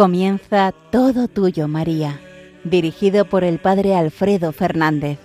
Comienza 0.00 0.72
Todo 0.90 1.28
Tuyo, 1.28 1.68
María, 1.68 2.18
dirigido 2.64 3.26
por 3.26 3.44
el 3.44 3.58
Padre 3.58 3.94
Alfredo 3.94 4.50
Fernández. 4.50 5.18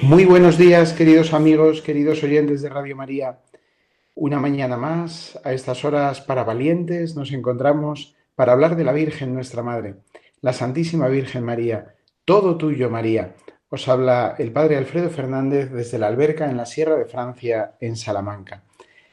Muy 0.00 0.24
buenos 0.24 0.56
días, 0.56 0.94
queridos 0.94 1.34
amigos, 1.34 1.82
queridos 1.82 2.22
oyentes 2.22 2.62
de 2.62 2.70
Radio 2.70 2.96
María. 2.96 3.40
Una 4.14 4.40
mañana 4.40 4.78
más, 4.78 5.38
a 5.44 5.52
estas 5.52 5.84
horas 5.84 6.22
para 6.22 6.44
valientes, 6.44 7.14
nos 7.14 7.30
encontramos 7.30 8.16
para 8.34 8.54
hablar 8.54 8.74
de 8.74 8.84
la 8.84 8.94
Virgen, 8.94 9.34
nuestra 9.34 9.62
Madre 9.62 9.96
la 10.44 10.52
Santísima 10.52 11.08
Virgen 11.08 11.42
María, 11.42 11.94
todo 12.26 12.58
tuyo 12.58 12.90
María. 12.90 13.34
Os 13.70 13.88
habla 13.88 14.34
el 14.36 14.52
Padre 14.52 14.76
Alfredo 14.76 15.08
Fernández 15.08 15.72
desde 15.72 15.98
la 15.98 16.08
alberca 16.08 16.50
en 16.50 16.58
la 16.58 16.66
Sierra 16.66 16.96
de 16.96 17.06
Francia, 17.06 17.76
en 17.80 17.96
Salamanca. 17.96 18.62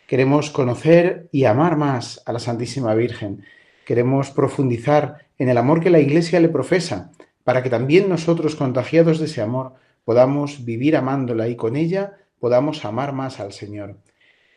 Queremos 0.08 0.50
conocer 0.50 1.30
y 1.32 1.46
amar 1.46 1.78
más 1.78 2.22
a 2.26 2.34
la 2.34 2.40
Santísima 2.40 2.94
Virgen. 2.96 3.46
Queremos 3.86 4.30
profundizar 4.32 5.26
en 5.38 5.48
el 5.48 5.58
amor 5.58 5.80
que 5.80 5.90
la 5.90 6.02
Iglesia 6.02 6.42
le 6.42 6.50
profesa, 6.50 7.14
para 7.46 7.64
que 7.64 7.70
también 7.70 8.10
nosotros, 8.10 8.58
contagiados 8.58 9.20
de 9.20 9.28
ese 9.28 9.42
amor, 9.42 9.76
podamos 10.04 10.66
vivir 10.66 10.98
amándola 10.98 11.48
y 11.48 11.56
con 11.56 11.78
ella 11.78 12.18
podamos 12.42 12.84
amar 12.84 13.14
más 13.14 13.40
al 13.40 13.54
Señor. 13.54 13.96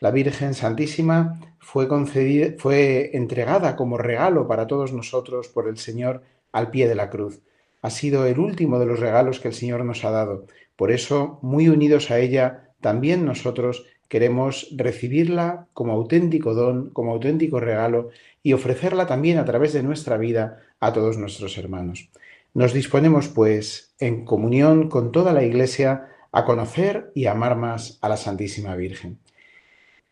La 0.00 0.10
Virgen 0.10 0.54
Santísima 0.54 1.38
fue, 1.60 3.10
entregada 3.16 3.77
como 3.77 3.96
regalo 3.96 4.48
para 4.48 4.66
todos 4.66 4.92
nosotros 4.92 5.48
por 5.48 5.68
el 5.68 5.78
Señor 5.78 6.22
al 6.55 6.70
pie 6.70 6.88
de 6.88 6.94
la 6.94 7.10
cruz. 7.10 7.42
Ha 7.83 7.91
sido 7.91 8.24
el 8.24 8.38
último 8.38 8.78
de 8.78 8.86
los 8.86 9.00
regalos 9.00 9.41
que 9.41 9.48
el 9.48 9.55
Señor 9.55 9.84
nos 9.84 10.05
ha 10.05 10.10
dado. 10.10 10.47
Por 10.77 10.91
eso, 10.91 11.38
muy 11.42 11.69
unidos 11.69 12.11
a 12.11 12.19
ella, 12.19 12.70
también 12.80 13.27
nosotros 13.27 13.84
queremos 14.08 14.69
recibirla 14.77 15.66
como 15.72 15.92
auténtico 15.92 16.55
don, 16.55 16.91
como 16.91 17.12
auténtico 17.12 17.61
regalo 17.61 18.11
y 18.42 18.52
ofrecerla 18.52 19.06
también 19.06 19.38
a 19.38 19.44
través 19.44 19.72
de 19.72 19.83
nuestra 19.83 20.16
vida 20.16 20.61
a 20.80 20.92
todos 20.92 21.19
nuestros 21.19 21.58
hermanos. 21.58 22.08
Nos 22.55 22.72
disponemos, 22.72 23.28
pues, 23.28 23.92
en 23.98 24.24
comunión 24.24 24.89
con 24.89 25.11
toda 25.11 25.33
la 25.33 25.42
Iglesia, 25.42 26.08
a 26.30 26.44
conocer 26.44 27.11
y 27.14 27.27
amar 27.27 27.56
más 27.56 27.98
a 28.00 28.08
la 28.08 28.16
Santísima 28.16 28.77
Virgen. 28.77 29.18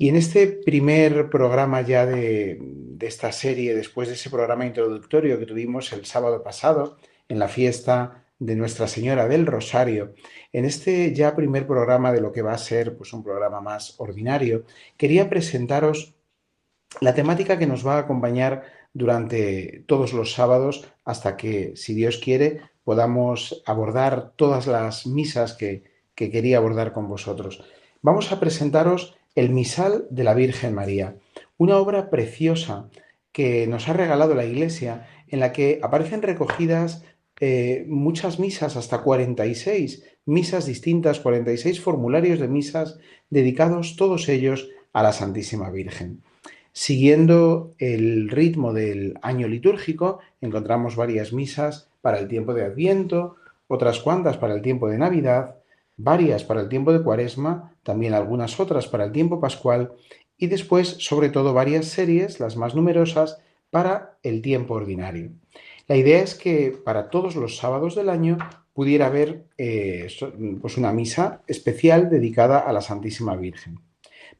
Y 0.02 0.08
en 0.08 0.16
este 0.16 0.48
primer 0.48 1.30
programa 1.30 1.80
ya 1.82 2.06
de, 2.06 2.60
esta 2.98 3.30
serie, 3.30 3.72
después 3.76 4.08
de 4.08 4.14
ese 4.14 4.30
programa 4.30 4.66
introductorio 4.66 5.38
que 5.38 5.46
tuvimos 5.46 5.92
el 5.92 6.06
sábado 6.06 6.42
pasado 6.42 6.96
en 7.28 7.38
la 7.38 7.46
fiesta 7.46 8.24
de 8.40 8.56
Nuestra 8.56 8.88
Señora 8.88 9.28
del 9.28 9.46
Rosario, 9.46 10.14
en 10.52 10.64
este 10.64 11.14
ya 11.14 11.36
primer 11.36 11.68
programa 11.68 12.10
de 12.10 12.20
lo 12.20 12.32
que 12.32 12.42
va 12.42 12.52
a 12.52 12.58
ser 12.58 12.96
pues, 12.96 13.12
un 13.12 13.22
programa 13.22 13.60
más 13.60 13.94
ordinario, 13.98 14.64
quería 14.96 15.30
presentaros 15.30 16.16
la 17.00 17.14
temática 17.14 17.56
que 17.56 17.68
nos 17.68 17.86
va 17.86 17.94
a 17.94 18.00
acompañar 18.00 18.64
durante 18.92 19.84
todos 19.86 20.12
los 20.12 20.32
sábados 20.32 20.84
hasta 21.04 21.36
que, 21.36 21.76
si 21.76 21.94
Dios 21.94 22.18
quiere, 22.18 22.60
podamos 22.82 23.62
abordar 23.66 24.32
todas 24.34 24.66
las 24.66 25.06
misas 25.06 25.54
que, 25.54 25.84
que 26.16 26.28
quería 26.28 26.56
abordar 26.56 26.92
con 26.92 27.08
vosotros. 27.08 27.62
Vamos 28.00 28.32
a 28.32 28.40
presentaros 28.40 29.16
el 29.34 29.50
Misal 29.50 30.06
de 30.10 30.24
la 30.24 30.34
Virgen 30.34 30.74
María, 30.74 31.16
una 31.56 31.78
obra 31.78 32.10
preciosa 32.10 32.88
que 33.32 33.66
nos 33.66 33.88
ha 33.88 33.92
regalado 33.94 34.34
la 34.34 34.44
Iglesia, 34.44 35.06
en 35.28 35.40
la 35.40 35.52
que 35.52 35.80
aparecen 35.82 36.22
recogidas 36.22 37.04
eh, 37.40 37.84
muchas 37.88 38.38
misas, 38.38 38.76
hasta 38.76 39.02
46 39.02 40.04
misas 40.26 40.66
distintas, 40.66 41.20
46 41.20 41.80
formularios 41.80 42.38
de 42.38 42.48
misas 42.48 42.98
dedicados 43.30 43.96
todos 43.96 44.28
ellos 44.28 44.68
a 44.92 45.02
la 45.02 45.12
Santísima 45.12 45.70
Virgen. 45.70 46.22
Siguiendo 46.72 47.74
el 47.78 48.28
ritmo 48.28 48.72
del 48.72 49.18
año 49.22 49.48
litúrgico, 49.48 50.20
encontramos 50.40 50.96
varias 50.96 51.32
misas 51.32 51.88
para 52.00 52.18
el 52.18 52.28
tiempo 52.28 52.54
de 52.54 52.64
Adviento, 52.64 53.36
otras 53.68 54.00
cuantas 54.00 54.36
para 54.36 54.54
el 54.54 54.62
tiempo 54.62 54.88
de 54.88 54.98
Navidad, 54.98 55.56
varias 56.02 56.44
para 56.44 56.60
el 56.60 56.68
tiempo 56.68 56.92
de 56.92 57.02
Cuaresma, 57.02 57.74
también 57.82 58.14
algunas 58.14 58.58
otras 58.58 58.86
para 58.88 59.04
el 59.04 59.12
tiempo 59.12 59.40
pascual 59.40 59.92
y 60.36 60.48
después, 60.48 60.96
sobre 60.98 61.28
todo, 61.30 61.54
varias 61.54 61.86
series, 61.86 62.40
las 62.40 62.56
más 62.56 62.74
numerosas, 62.74 63.38
para 63.70 64.18
el 64.22 64.42
tiempo 64.42 64.74
ordinario. 64.74 65.30
La 65.86 65.96
idea 65.96 66.20
es 66.20 66.34
que 66.34 66.76
para 66.84 67.10
todos 67.10 67.36
los 67.36 67.56
sábados 67.56 67.94
del 67.94 68.08
año 68.08 68.38
pudiera 68.74 69.06
haber 69.06 69.44
eh, 69.56 70.08
pues 70.60 70.76
una 70.76 70.92
misa 70.92 71.42
especial 71.46 72.10
dedicada 72.10 72.58
a 72.58 72.72
la 72.72 72.80
Santísima 72.80 73.36
Virgen. 73.36 73.78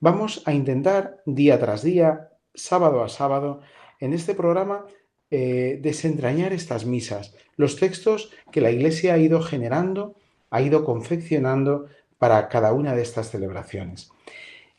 Vamos 0.00 0.43
a 0.47 0.53
intentar 0.53 1.23
día 1.27 1.59
tras 1.61 1.83
día, 1.83 2.31
sábado 2.55 3.03
a 3.03 3.09
sábado, 3.09 3.61
en 4.00 4.12
este 4.12 4.34
programa 4.34 4.84
eh, 5.31 5.79
desentrañar 5.81 6.53
estas 6.53 6.84
misas, 6.84 7.34
los 7.56 7.77
textos 7.77 8.31
que 8.50 8.61
la 8.61 8.71
Iglesia 8.71 9.15
ha 9.15 9.19
ido 9.19 9.41
generando 9.41 10.17
ha 10.52 10.60
ido 10.60 10.84
confeccionando 10.84 11.86
para 12.18 12.48
cada 12.48 12.72
una 12.72 12.94
de 12.94 13.02
estas 13.02 13.30
celebraciones. 13.30 14.12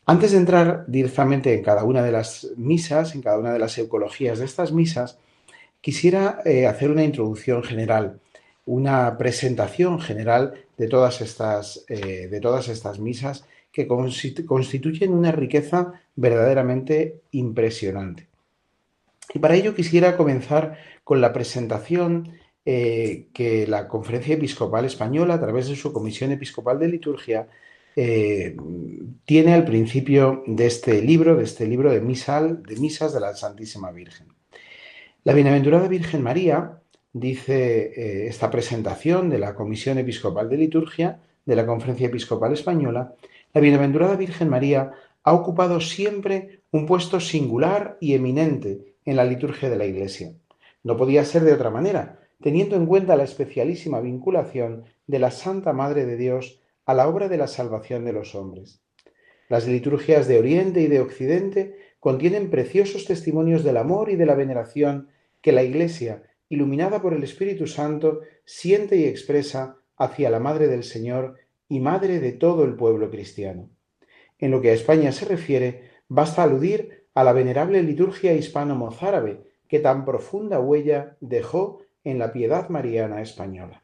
Antes 0.06 0.32
de 0.32 0.38
entrar 0.38 0.84
directamente 0.86 1.52
en 1.52 1.62
cada 1.62 1.84
una 1.84 2.02
de 2.02 2.12
las 2.12 2.48
misas, 2.56 3.14
en 3.14 3.22
cada 3.22 3.38
una 3.38 3.52
de 3.52 3.58
las 3.58 3.76
ecologías 3.76 4.38
de 4.38 4.44
estas 4.44 4.72
misas, 4.72 5.18
quisiera 5.80 6.40
eh, 6.44 6.66
hacer 6.66 6.90
una 6.90 7.04
introducción 7.04 7.62
general, 7.62 8.20
una 8.64 9.18
presentación 9.18 10.00
general 10.00 10.54
de 10.78 10.88
todas 10.88 11.20
estas, 11.20 11.84
eh, 11.88 12.28
de 12.28 12.40
todas 12.40 12.68
estas 12.68 12.98
misas 12.98 13.44
que 13.72 13.88
constituyen 13.88 15.12
una 15.12 15.32
riqueza 15.32 16.00
verdaderamente 16.14 17.20
impresionante. 17.32 18.28
Y 19.34 19.40
para 19.40 19.56
ello 19.56 19.74
quisiera 19.74 20.16
comenzar 20.16 20.78
con 21.02 21.20
la 21.20 21.32
presentación 21.32 22.30
eh, 22.66 23.26
que 23.34 23.66
la 23.66 23.88
Conferencia 23.88 24.34
Episcopal 24.34 24.84
Española, 24.84 25.34
a 25.34 25.40
través 25.40 25.68
de 25.68 25.76
su 25.76 25.92
Comisión 25.92 26.32
Episcopal 26.32 26.78
de 26.78 26.88
Liturgia, 26.88 27.48
eh, 27.96 28.56
tiene 29.24 29.54
al 29.54 29.64
principio 29.64 30.42
de 30.46 30.66
este 30.66 31.00
libro, 31.02 31.36
de 31.36 31.44
este 31.44 31.66
libro 31.66 31.92
de, 31.92 32.00
misal, 32.00 32.62
de 32.62 32.76
misas 32.76 33.12
de 33.12 33.20
la 33.20 33.34
Santísima 33.34 33.92
Virgen. 33.92 34.28
La 35.22 35.32
Bienaventurada 35.32 35.88
Virgen 35.88 36.22
María, 36.22 36.80
dice 37.12 37.92
eh, 37.94 38.26
esta 38.28 38.50
presentación 38.50 39.30
de 39.30 39.38
la 39.38 39.54
Comisión 39.54 39.98
Episcopal 39.98 40.48
de 40.48 40.56
Liturgia 40.56 41.20
de 41.46 41.56
la 41.56 41.66
Conferencia 41.66 42.08
Episcopal 42.08 42.52
Española, 42.52 43.14
la 43.52 43.60
Bienaventurada 43.60 44.16
Virgen 44.16 44.48
María 44.48 44.90
ha 45.22 45.32
ocupado 45.32 45.80
siempre 45.80 46.60
un 46.72 46.86
puesto 46.86 47.20
singular 47.20 47.96
y 48.00 48.14
eminente 48.14 48.96
en 49.04 49.16
la 49.16 49.24
liturgia 49.24 49.70
de 49.70 49.76
la 49.76 49.86
Iglesia. 49.86 50.32
No 50.82 50.96
podía 50.96 51.24
ser 51.24 51.44
de 51.44 51.52
otra 51.52 51.70
manera, 51.70 52.23
teniendo 52.44 52.76
en 52.76 52.84
cuenta 52.84 53.16
la 53.16 53.24
especialísima 53.24 54.02
vinculación 54.02 54.84
de 55.06 55.18
la 55.18 55.30
Santa 55.30 55.72
Madre 55.72 56.04
de 56.04 56.18
Dios 56.18 56.60
a 56.84 56.92
la 56.92 57.08
obra 57.08 57.30
de 57.30 57.38
la 57.38 57.46
salvación 57.46 58.04
de 58.04 58.12
los 58.12 58.34
hombres. 58.34 58.82
Las 59.48 59.66
liturgias 59.66 60.28
de 60.28 60.38
Oriente 60.38 60.82
y 60.82 60.88
de 60.88 61.00
Occidente 61.00 61.74
contienen 62.00 62.50
preciosos 62.50 63.06
testimonios 63.06 63.64
del 63.64 63.78
amor 63.78 64.10
y 64.10 64.16
de 64.16 64.26
la 64.26 64.34
veneración 64.34 65.08
que 65.40 65.52
la 65.52 65.62
Iglesia, 65.62 66.22
iluminada 66.50 67.00
por 67.00 67.14
el 67.14 67.22
Espíritu 67.22 67.66
Santo, 67.66 68.20
siente 68.44 68.98
y 68.98 69.04
expresa 69.06 69.78
hacia 69.96 70.28
la 70.28 70.38
Madre 70.38 70.68
del 70.68 70.84
Señor 70.84 71.36
y 71.66 71.80
Madre 71.80 72.20
de 72.20 72.32
todo 72.32 72.64
el 72.64 72.74
pueblo 72.74 73.10
cristiano. 73.10 73.70
En 74.38 74.50
lo 74.50 74.60
que 74.60 74.68
a 74.68 74.74
España 74.74 75.12
se 75.12 75.24
refiere, 75.24 75.92
basta 76.08 76.42
aludir 76.42 77.06
a 77.14 77.24
la 77.24 77.32
venerable 77.32 77.82
liturgia 77.82 78.34
hispano-mozárabe 78.34 79.40
que 79.66 79.80
tan 79.80 80.04
profunda 80.04 80.60
huella 80.60 81.16
dejó 81.22 81.83
en 82.04 82.18
la 82.18 82.32
piedad 82.32 82.68
mariana 82.68 83.20
española. 83.22 83.82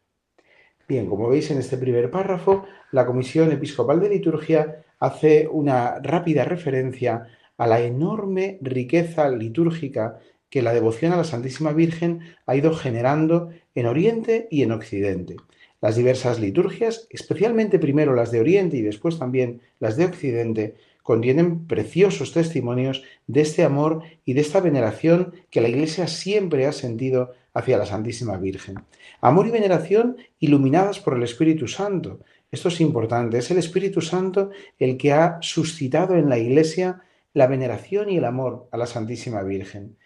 Bien, 0.87 1.07
como 1.07 1.29
veis 1.29 1.51
en 1.51 1.59
este 1.59 1.77
primer 1.77 2.11
párrafo, 2.11 2.65
la 2.93 3.07
Comisión 3.07 3.51
Episcopal 3.53 4.01
de 4.01 4.11
Liturgia 4.11 4.85
hace 4.99 5.49
una 5.49 5.99
rápida 6.01 6.45
referencia 6.45 7.27
a 7.57 7.67
la 7.67 7.81
enorme 7.81 8.59
riqueza 8.61 9.29
litúrgica 9.29 10.19
que 10.51 10.63
la 10.63 10.73
devoción 10.73 11.13
a 11.13 11.17
la 11.17 11.25
Santísima 11.25 11.73
Virgen 11.73 12.21
ha 12.47 12.57
ido 12.57 12.75
generando 12.75 13.51
en 13.75 13.87
Oriente 13.87 14.49
y 14.51 14.63
en 14.63 14.73
Occidente. 14.73 15.37
Las 15.81 15.97
diversas 15.97 16.41
liturgias, 16.41 17.07
especialmente 17.11 17.79
primero 17.79 18.15
las 18.15 18.31
de 18.31 18.41
Oriente 18.41 18.77
y 18.77 18.83
después 18.83 19.19
también 19.19 19.63
las 19.79 19.97
de 19.97 20.07
Occidente, 20.07 20.75
contienen 21.03 21.67
preciosos 21.67 22.33
testimonios 22.33 23.03
de 23.27 23.41
este 23.41 23.63
amor 23.63 24.03
y 24.25 24.35
de 24.35 24.43
esta 24.43 24.61
veneración 24.61 25.35
que 25.51 25.61
la 25.61 25.69
Iglesia 25.69 26.07
siempre 26.07 26.67
ha 26.67 26.73
sentido 26.73 27.33
hacia 27.55 27.79
la 27.79 27.87
Santísima 27.87 28.37
Virgen. 28.37 28.77
Amor 29.21 29.47
y 29.47 29.51
veneración 29.51 30.17
iluminadas 30.39 31.01
por 31.01 31.17
el 31.17 31.23
Espíritu 31.23 31.69
Santo. 31.69 32.21
Esto 32.51 32.69
es 32.69 32.81
importante. 32.81 33.39
Es 33.39 33.51
el 33.51 33.59
Espíritu 33.59 34.01
Santo 34.01 34.51
el 34.79 34.97
que 34.97 35.13
ha 35.13 35.39
suscitado 35.41 36.17
en 36.17 36.29
la 36.29 36.39
Iglesia 36.39 37.03
la 37.33 37.47
veneración 37.47 38.11
y 38.11 38.17
el 38.17 38.25
amor 38.25 38.69
a 38.73 38.77
la 38.77 38.87
Santísima 38.87 39.43
Virgen. 39.43 39.97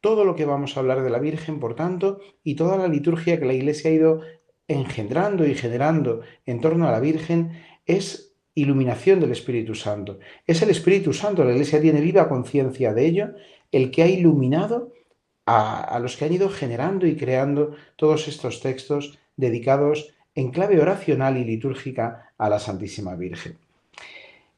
todo 0.00 0.24
lo 0.24 0.36
que 0.36 0.44
vamos 0.44 0.76
a 0.76 0.80
hablar 0.80 1.02
de 1.02 1.10
la 1.10 1.18
Virgen, 1.18 1.58
por 1.58 1.74
tanto, 1.74 2.20
y 2.44 2.54
toda 2.54 2.76
la 2.76 2.88
liturgia 2.88 3.38
que 3.38 3.46
la 3.46 3.52
Iglesia 3.52 3.90
ha 3.90 3.94
ido 3.94 4.20
engendrando 4.68 5.46
y 5.46 5.54
generando 5.54 6.20
en 6.46 6.60
torno 6.60 6.86
a 6.86 6.92
la 6.92 7.00
Virgen 7.00 7.52
es 7.86 8.34
iluminación 8.54 9.20
del 9.20 9.32
Espíritu 9.32 9.74
Santo. 9.74 10.18
Es 10.46 10.62
el 10.62 10.70
Espíritu 10.70 11.12
Santo, 11.12 11.44
la 11.44 11.52
Iglesia 11.52 11.80
tiene 11.80 12.00
viva 12.00 12.28
conciencia 12.28 12.92
de 12.92 13.06
ello, 13.06 13.28
el 13.72 13.90
que 13.90 14.02
ha 14.02 14.08
iluminado 14.08 14.92
a, 15.50 15.98
los 15.98 16.16
que 16.16 16.26
han 16.26 16.32
ido 16.34 16.50
generando 16.50 17.06
y 17.06 17.16
creando 17.16 17.74
todos 17.96 18.28
estos 18.28 18.60
textos 18.60 19.18
dedicados 19.36 20.12
en 20.34 20.50
clave 20.50 20.78
oracional 20.78 21.38
y 21.38 21.44
litúrgica 21.44 22.32
a 22.36 22.50
la 22.50 22.58
Santísima 22.58 23.14
Virgen. 23.14 23.56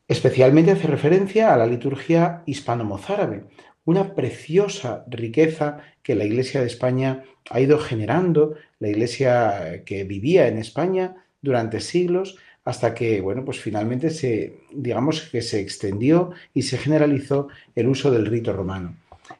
Especialmente 0.08 0.72
hace 0.72 0.88
referencia 0.88 1.54
a 1.54 1.56
la 1.56 1.66
liturgia 1.66 2.42
hispano-mozárabe, 2.44 3.44
una 3.84 4.14
preciosa 4.14 5.04
riqueza 5.08 5.78
que 6.02 6.16
la 6.16 6.24
Iglesia 6.24 6.60
de 6.60 6.66
España 6.66 7.22
ha 7.50 7.60
ido 7.60 7.78
generando, 7.78 8.56
la 8.80 8.88
Iglesia 8.88 9.84
que 9.84 10.02
vivía 10.02 10.48
en 10.48 10.58
España 10.58 11.24
durante 11.40 11.80
siglos, 11.80 12.36
hasta 12.64 12.94
que, 12.94 13.20
bueno, 13.20 13.44
pues 13.44 13.60
finalmente 13.60 14.10
se, 14.10 14.58
digamos 14.72 15.22
que 15.22 15.40
se 15.40 15.60
extendió 15.60 16.32
y 16.52 16.62
se 16.62 16.78
generalizó 16.78 17.46
el 17.76 17.86
uso 17.86 18.10
del 18.10 18.26
rito 18.26 18.52
romano. 18.52 18.96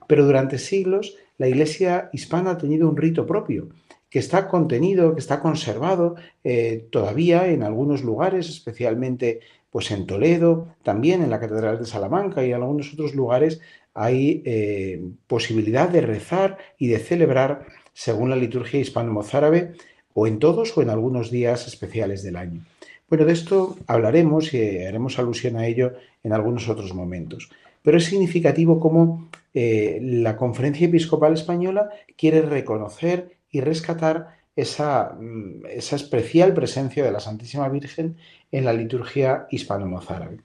Pero 0.06 0.25
durante 0.25 0.56
siglos 0.56 1.17
la 1.40 1.48
Iglesia 1.48 2.10
hispana 2.12 2.50
ha 2.50 2.58
tenido 2.58 2.87
un 2.87 2.98
rito 2.98 3.26
propio, 3.26 3.70
que 4.10 4.19
está 4.19 4.46
contenido, 4.46 5.14
que 5.14 5.20
está 5.20 5.40
conservado 5.40 6.16
eh, 6.44 6.87
todavía 6.90 7.48
en 7.48 7.62
algunos 7.62 8.04
lugares, 8.04 8.50
especialmente 8.50 9.40
pues 9.70 9.90
en 9.90 10.04
Toledo, 10.04 10.69
también 10.82 11.22
en 11.22 11.31
la 11.31 11.40
Catedral 11.40 11.78
de 11.78 11.87
Salamanca 11.87 12.44
y 12.44 12.50
en 12.50 12.56
algunos 12.56 12.92
otros 12.92 13.14
lugares 13.14 13.62
hay 13.94 14.42
eh, 14.44 15.02
posibilidad 15.26 15.88
de 15.88 16.02
rezar 16.02 16.58
y 16.76 16.88
de 16.88 16.98
celebrar 16.98 17.64
según 17.94 18.28
la 18.28 18.36
liturgia 18.36 18.78
hispano-mozárabe 18.78 19.72
o 20.12 20.26
en 20.26 20.40
todos 20.40 20.76
o 20.76 20.82
en 20.82 20.90
algunos 20.90 21.31
días 21.31 21.66
especiales 21.66 22.22
del 22.22 22.36
año. 22.36 22.66
Bueno, 23.08 23.25
de 23.25 23.32
esto 23.32 23.78
hablaremos 23.86 24.52
y 24.52 24.84
haremos 24.84 25.19
alusión 25.19 25.56
a 25.56 25.66
ello 25.66 25.94
en 26.22 26.34
algunos 26.34 26.69
otros 26.69 26.93
momentos. 26.93 27.48
Pero 27.82 27.99
es 27.99 28.05
significativo 28.05 28.81
cómo 28.81 29.29
eh, 29.55 29.99
la 30.03 30.37
Conferencia 30.37 30.87
Episcopal 30.87 31.35
Española 31.35 31.91
quiere 32.17 32.43
reconocer 32.43 33.37
y 33.50 33.61
rescatar 33.61 34.38
esa, 34.56 35.17
mm, 35.19 35.67
esa 35.71 35.97
especial 35.97 36.55
presencia 36.55 37.05
de 37.05 37.12
la 37.12 37.21
Santísima 37.21 37.69
Virgen 37.69 38.17
en 38.53 38.65
la 38.65 38.73
liturgia 38.73 39.47
hispano-mozárabe. 39.50 40.41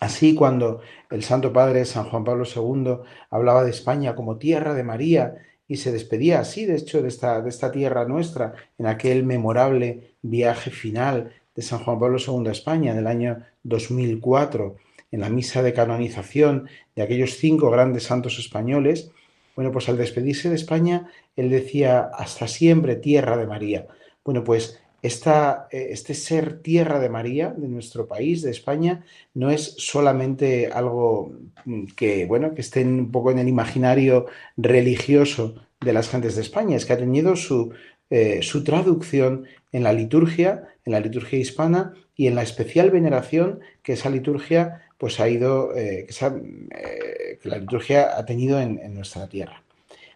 Así, 0.00 0.34
cuando 0.34 0.80
el 1.10 1.24
Santo 1.24 1.52
Padre 1.52 1.84
San 1.84 2.04
Juan 2.04 2.24
Pablo 2.24 2.44
II 2.44 2.98
hablaba 3.30 3.64
de 3.64 3.70
España 3.70 4.14
como 4.14 4.36
tierra 4.36 4.74
de 4.74 4.84
María 4.84 5.34
y 5.66 5.76
se 5.76 5.90
despedía 5.92 6.40
así, 6.40 6.66
de 6.66 6.76
hecho, 6.76 7.02
de 7.02 7.08
esta, 7.08 7.42
de 7.42 7.48
esta 7.48 7.72
tierra 7.72 8.06
nuestra, 8.06 8.54
en 8.78 8.86
aquel 8.86 9.24
memorable 9.24 10.14
viaje 10.22 10.70
final 10.70 11.32
de 11.54 11.62
San 11.62 11.80
Juan 11.80 11.98
Pablo 11.98 12.18
II 12.24 12.48
a 12.48 12.52
España 12.52 12.94
del 12.94 13.08
año 13.08 13.44
2004, 13.64 14.76
en 15.10 15.20
la 15.20 15.30
misa 15.30 15.62
de 15.62 15.72
canonización 15.72 16.68
de 16.94 17.02
aquellos 17.02 17.36
cinco 17.36 17.70
grandes 17.70 18.04
santos 18.04 18.38
españoles, 18.38 19.10
bueno, 19.56 19.72
pues 19.72 19.88
al 19.88 19.96
despedirse 19.96 20.48
de 20.48 20.54
España, 20.54 21.10
él 21.34 21.50
decía, 21.50 22.10
hasta 22.14 22.46
siempre 22.46 22.96
tierra 22.96 23.36
de 23.36 23.46
María. 23.46 23.86
Bueno, 24.24 24.44
pues 24.44 24.80
eh, 25.02 25.88
este 25.90 26.14
ser 26.14 26.60
tierra 26.60 26.98
de 26.98 27.08
María 27.08 27.54
de 27.56 27.68
nuestro 27.68 28.06
país, 28.06 28.42
de 28.42 28.50
España, 28.50 29.04
no 29.34 29.50
es 29.50 29.74
solamente 29.78 30.68
algo 30.72 31.32
mm, 31.64 31.86
que, 31.96 32.26
bueno, 32.26 32.54
que 32.54 32.60
esté 32.60 32.84
un 32.84 33.10
poco 33.10 33.30
en 33.30 33.38
el 33.38 33.48
imaginario 33.48 34.26
religioso 34.56 35.54
de 35.80 35.92
las 35.92 36.08
gentes 36.08 36.34
de 36.34 36.42
España, 36.42 36.76
es 36.76 36.84
que 36.84 36.94
ha 36.94 36.98
tenido 36.98 37.36
su, 37.36 37.72
eh, 38.10 38.40
su 38.42 38.64
traducción 38.64 39.46
en 39.70 39.84
la 39.84 39.92
liturgia, 39.92 40.68
en 40.84 40.92
la 40.92 41.00
liturgia 41.00 41.38
hispana 41.38 41.94
y 42.16 42.26
en 42.26 42.34
la 42.34 42.42
especial 42.42 42.90
veneración 42.90 43.60
que 43.84 43.92
esa 43.92 44.10
liturgia 44.10 44.82
pues 44.98 45.20
ha 45.20 45.28
ido, 45.28 45.74
eh, 45.76 46.06
que, 46.06 47.48
la 47.48 47.58
liturgia 47.58 48.18
ha 48.18 48.26
tenido 48.26 48.60
en 48.60 48.94
nuestra 48.94 49.28
tierra. 49.28 49.62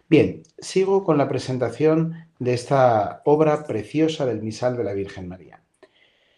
Bien, 0.09 0.43
sigo 0.59 1.03
con 1.03 1.17
la 1.17 1.27
presentación 1.27 2.13
de 2.37 2.53
esta 2.53 3.21
obra 3.25 3.65
preciosa 3.65 4.27
del 4.27 4.43
misal 4.43 4.77
de 4.77 4.83
la 4.83 4.93
Virgen 4.93 5.27
María. 5.27 5.61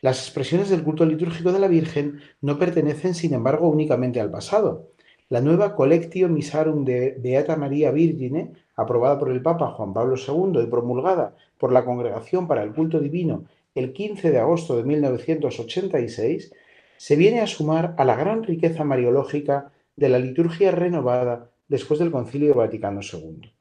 Las 0.02 0.20
expresiones 0.20 0.70
del 0.70 0.84
culto 0.84 1.06
litúrgico 1.06 1.52
de 1.52 1.60
la 1.60 1.68
Virgen 1.68 2.22
no 2.40 2.58
pertenecen, 2.58 3.16
sin 3.16 3.34
embargo, 3.34 3.68
únicamente 3.68 4.22
al 4.22 4.32
pasado. 4.32 4.92
La 5.28 5.42
nueva 5.42 5.76
Collectio 5.76 6.30
Misarum 6.30 6.86
de 6.86 7.18
Beata 7.20 7.58
María 7.58 7.92
Virgine, 7.92 8.54
aprobada 8.76 9.20
por 9.20 9.32
el 9.32 9.42
Papa 9.42 9.72
Juan 9.72 9.94
Pablo 9.94 10.16
II 10.16 10.62
y 10.62 10.68
promulgada 10.68 11.36
por 11.58 11.72
la 11.74 11.84
Congregación 11.84 12.48
para 12.48 12.64
el 12.64 12.72
Culto 12.72 13.00
Divino 13.00 13.46
el 13.74 13.92
15 13.92 14.32
de 14.32 14.40
agosto 14.40 14.78
de 14.78 14.84
1986, 14.84 16.54
se 16.98 17.16
viene 17.16 17.42
a 17.42 17.48
sumar 17.48 17.96
a 17.98 18.06
la 18.06 18.16
gran 18.16 18.44
riqueza 18.44 18.84
mariológica 18.84 19.72
de 19.96 20.10
la 20.10 20.20
liturgia 20.20 20.72
renovada 20.72 21.52
después 21.68 22.00
del 22.00 22.12
Concilio 22.12 22.54
Vaticano 22.54 23.02
II. 23.02 23.54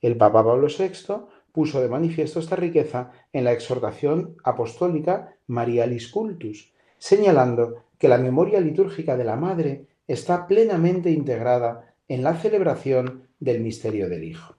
El 0.00 0.16
Papa 0.16 0.44
Pablo 0.44 0.66
VI 0.66 1.14
puso 1.52 1.80
de 1.80 1.88
manifiesto 1.88 2.40
esta 2.40 2.56
riqueza 2.56 3.12
en 3.32 3.44
la 3.44 3.52
exhortación 3.52 4.36
apostólica 4.42 5.36
Marialis 5.46 6.08
Cultus, 6.08 6.72
señalando 6.98 7.84
que 7.98 8.08
la 8.08 8.18
memoria 8.18 8.60
litúrgica 8.60 9.16
de 9.16 9.24
la 9.24 9.36
Madre 9.36 9.86
está 10.08 10.46
plenamente 10.46 11.10
integrada 11.10 11.94
en 12.08 12.22
la 12.22 12.34
celebración 12.34 13.28
del 13.38 13.60
misterio 13.60 14.08
del 14.08 14.24
Hijo. 14.24 14.56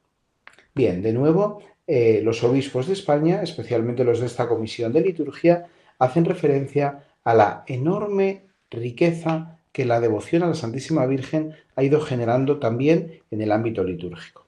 Bien, 0.73 1.01
de 1.01 1.13
nuevo, 1.13 1.59
eh, 1.85 2.21
los 2.23 2.43
obispos 2.43 2.87
de 2.87 2.93
España, 2.93 3.43
especialmente 3.43 4.03
los 4.03 4.19
de 4.19 4.27
esta 4.27 4.47
comisión 4.47 4.93
de 4.93 5.01
liturgia, 5.01 5.67
hacen 5.99 6.25
referencia 6.25 7.03
a 7.23 7.33
la 7.33 7.63
enorme 7.67 8.43
riqueza 8.69 9.59
que 9.71 9.85
la 9.85 9.99
devoción 9.99 10.43
a 10.43 10.47
la 10.47 10.55
Santísima 10.55 11.05
Virgen 11.05 11.55
ha 11.75 11.83
ido 11.83 11.99
generando 12.01 12.59
también 12.59 13.21
en 13.31 13.41
el 13.41 13.51
ámbito 13.51 13.83
litúrgico. 13.83 14.45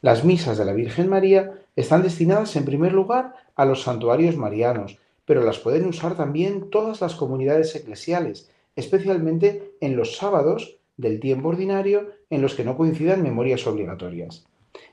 Las 0.00 0.24
misas 0.24 0.58
de 0.58 0.64
la 0.64 0.72
Virgen 0.72 1.08
María 1.08 1.52
están 1.76 2.02
destinadas 2.02 2.54
en 2.56 2.64
primer 2.64 2.92
lugar 2.92 3.34
a 3.54 3.64
los 3.64 3.82
santuarios 3.82 4.36
marianos, 4.36 4.98
pero 5.24 5.44
las 5.44 5.58
pueden 5.58 5.86
usar 5.86 6.16
también 6.16 6.70
todas 6.70 7.00
las 7.00 7.14
comunidades 7.14 7.74
eclesiales, 7.74 8.50
especialmente 8.76 9.72
en 9.80 9.96
los 9.96 10.16
sábados 10.16 10.76
del 10.96 11.20
tiempo 11.20 11.48
ordinario 11.48 12.10
en 12.30 12.42
los 12.42 12.54
que 12.54 12.64
no 12.64 12.76
coincidan 12.76 13.22
memorias 13.22 13.66
obligatorias. 13.66 14.44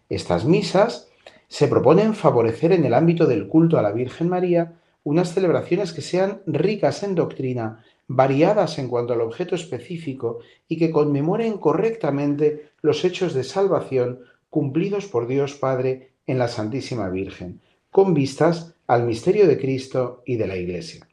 Estas 0.09 0.45
misas 0.45 1.09
se 1.47 1.67
proponen 1.67 2.13
favorecer 2.13 2.71
en 2.71 2.85
el 2.85 2.93
ámbito 2.93 3.25
del 3.25 3.47
culto 3.47 3.77
a 3.77 3.81
la 3.81 3.91
Virgen 3.91 4.29
María 4.29 4.78
unas 5.03 5.33
celebraciones 5.33 5.93
que 5.93 6.01
sean 6.01 6.41
ricas 6.45 7.03
en 7.03 7.15
doctrina, 7.15 7.83
variadas 8.07 8.79
en 8.79 8.87
cuanto 8.87 9.13
al 9.13 9.21
objeto 9.21 9.55
específico 9.55 10.39
y 10.67 10.77
que 10.77 10.91
conmemoren 10.91 11.57
correctamente 11.57 12.71
los 12.81 13.05
hechos 13.05 13.33
de 13.33 13.43
salvación 13.43 14.21
cumplidos 14.49 15.05
por 15.05 15.27
Dios 15.27 15.53
Padre 15.53 16.11
en 16.25 16.39
la 16.39 16.47
Santísima 16.47 17.09
Virgen, 17.09 17.61
con 17.91 18.13
vistas 18.13 18.75
al 18.87 19.03
misterio 19.03 19.47
de 19.47 19.59
Cristo 19.59 20.23
y 20.25 20.37
de 20.37 20.47
la 20.47 20.57
Iglesia. 20.57 21.07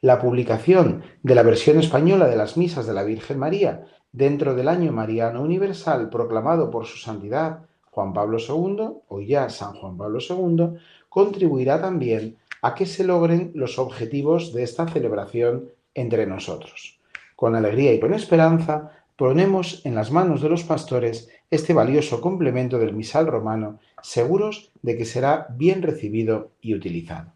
La 0.00 0.18
publicación 0.18 1.02
de 1.22 1.34
la 1.34 1.42
versión 1.42 1.78
española 1.78 2.26
de 2.26 2.36
las 2.36 2.56
misas 2.56 2.86
de 2.86 2.94
la 2.94 3.04
Virgen 3.04 3.38
María 3.38 3.84
dentro 4.12 4.54
del 4.54 4.68
año 4.68 4.92
mariano 4.92 5.42
universal 5.42 6.08
proclamado 6.08 6.70
por 6.70 6.86
su 6.86 6.96
santidad 6.96 7.66
Juan 7.90 8.12
Pablo 8.12 8.38
II, 8.38 9.02
o 9.08 9.20
ya 9.20 9.50
San 9.50 9.74
Juan 9.74 9.96
Pablo 9.96 10.20
II, 10.20 10.78
contribuirá 11.10 11.82
también 11.82 12.38
a 12.62 12.74
que 12.74 12.86
se 12.86 13.04
logren 13.04 13.50
los 13.54 13.78
objetivos 13.78 14.54
de 14.54 14.62
esta 14.62 14.88
celebración 14.88 15.68
entre 15.94 16.26
nosotros. 16.26 16.98
Con 17.36 17.54
alegría 17.54 17.92
y 17.92 18.00
con 18.00 18.14
esperanza, 18.14 18.92
ponemos 19.16 19.84
en 19.84 19.94
las 19.94 20.10
manos 20.10 20.40
de 20.40 20.48
los 20.48 20.64
pastores 20.64 21.28
este 21.50 21.74
valioso 21.74 22.22
complemento 22.22 22.78
del 22.78 22.94
misal 22.94 23.26
romano, 23.26 23.80
seguros 24.02 24.72
de 24.80 24.96
que 24.96 25.04
será 25.04 25.48
bien 25.50 25.82
recibido 25.82 26.52
y 26.62 26.74
utilizado. 26.74 27.32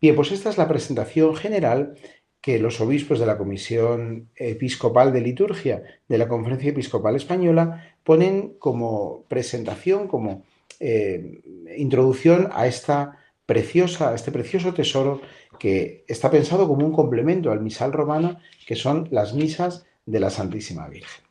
Bien, 0.00 0.16
pues 0.16 0.32
esta 0.32 0.50
es 0.50 0.58
la 0.58 0.66
presentación 0.68 1.36
general 1.36 1.94
que 2.40 2.58
los 2.58 2.80
obispos 2.80 3.18
de 3.18 3.26
la 3.26 3.38
Comisión 3.38 4.28
Episcopal 4.36 5.12
de 5.12 5.20
Liturgia 5.20 5.82
de 6.08 6.18
la 6.18 6.28
Conferencia 6.28 6.70
Episcopal 6.70 7.16
Española 7.16 7.96
ponen 8.02 8.54
como 8.58 9.24
presentación, 9.28 10.08
como 10.08 10.42
eh, 10.86 11.40
introducción 11.78 12.50
a 12.52 12.66
esta 12.66 13.18
preciosa, 13.46 14.14
este 14.14 14.30
precioso 14.30 14.74
tesoro 14.74 15.22
que 15.58 16.04
está 16.06 16.30
pensado 16.30 16.68
como 16.68 16.84
un 16.84 16.92
complemento 16.92 17.50
al 17.50 17.62
misal 17.62 17.90
romano, 17.90 18.38
que 18.66 18.76
son 18.76 19.08
las 19.10 19.32
misas 19.32 19.86
de 20.04 20.20
la 20.20 20.28
Santísima 20.28 20.86
Virgen. 20.88 21.24